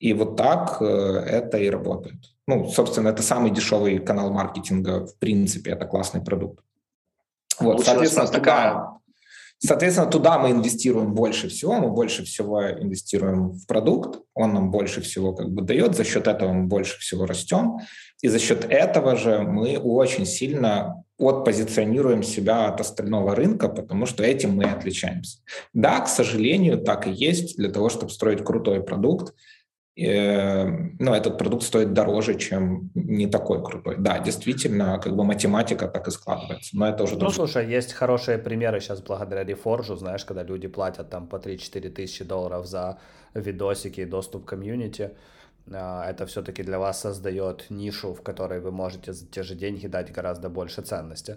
[0.00, 2.16] И вот так э, это и работает.
[2.46, 6.64] Ну, собственно, это самый дешевый канал маркетинга, в принципе, это классный продукт.
[7.60, 8.86] Вот, соответственно, такая...
[9.62, 15.02] Соответственно, туда мы инвестируем больше всего, мы больше всего инвестируем в продукт, он нам больше
[15.02, 17.76] всего как бы дает, за счет этого мы больше всего растем,
[18.22, 24.24] и за счет этого же мы очень сильно отпозиционируем себя от остального рынка, потому что
[24.24, 25.40] этим мы отличаемся.
[25.74, 27.58] Да, к сожалению, так и есть.
[27.58, 29.34] Для того, чтобы строить крутой продукт,
[29.96, 33.96] ну, этот продукт стоит дороже, чем не такой крутой.
[33.98, 37.16] Да, действительно, как бы математика так и складывается, но это уже...
[37.16, 41.90] Ну, слушай, есть хорошие примеры сейчас благодаря Reforge, знаешь, когда люди платят там по 3-4
[41.90, 42.98] тысячи долларов за
[43.34, 45.10] видосики и доступ к комьюнити,
[45.72, 49.86] а, это все-таки для вас создает нишу, в которой вы можете за те же деньги
[49.86, 51.36] дать гораздо больше ценности.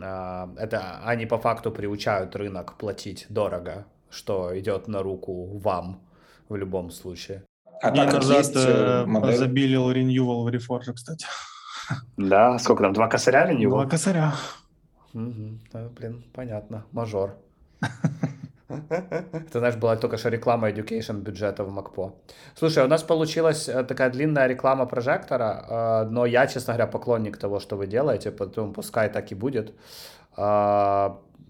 [0.00, 6.02] А, это они по факту приучают рынок платить дорого, что идет на руку вам
[6.48, 7.44] в любом случае.
[7.82, 9.36] А День назад есть э, модель...
[9.36, 11.26] забилил Renewal в Reforge, кстати.
[12.16, 13.70] Да, сколько там, два косаря Renewal?
[13.70, 14.34] Два косаря.
[15.14, 15.58] Угу.
[15.72, 17.36] Да, блин, понятно, мажор.
[18.68, 22.12] Это, знаешь, была только что реклама education бюджета в МакПо.
[22.54, 27.38] Слушай, у нас получилась э, такая длинная реклама прожектора, э, но я, честно говоря, поклонник
[27.38, 29.72] того, что вы делаете, поэтому пускай так и будет.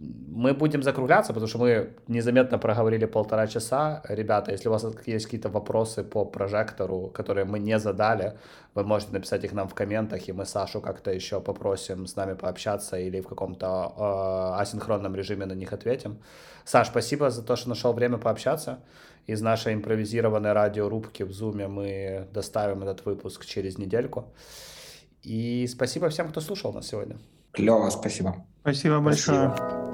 [0.00, 4.02] Мы будем закругляться, потому что мы незаметно проговорили полтора часа.
[4.08, 8.38] Ребята, если у вас есть какие-то вопросы по прожектору, которые мы не задали,
[8.74, 12.34] вы можете написать их нам в комментах, и мы Сашу как-то еще попросим с нами
[12.34, 16.18] пообщаться или в каком-то э, асинхронном режиме на них ответим.
[16.64, 18.78] Саш, спасибо за то, что нашел время пообщаться.
[19.26, 24.32] Из нашей импровизированной радиорубки в Зуме мы доставим этот выпуск через недельку.
[25.22, 27.18] И спасибо всем, кто слушал нас сегодня.
[27.52, 28.46] Клево, спасибо.
[28.60, 29.52] Спасибо большое.
[29.56, 29.87] Спасибо.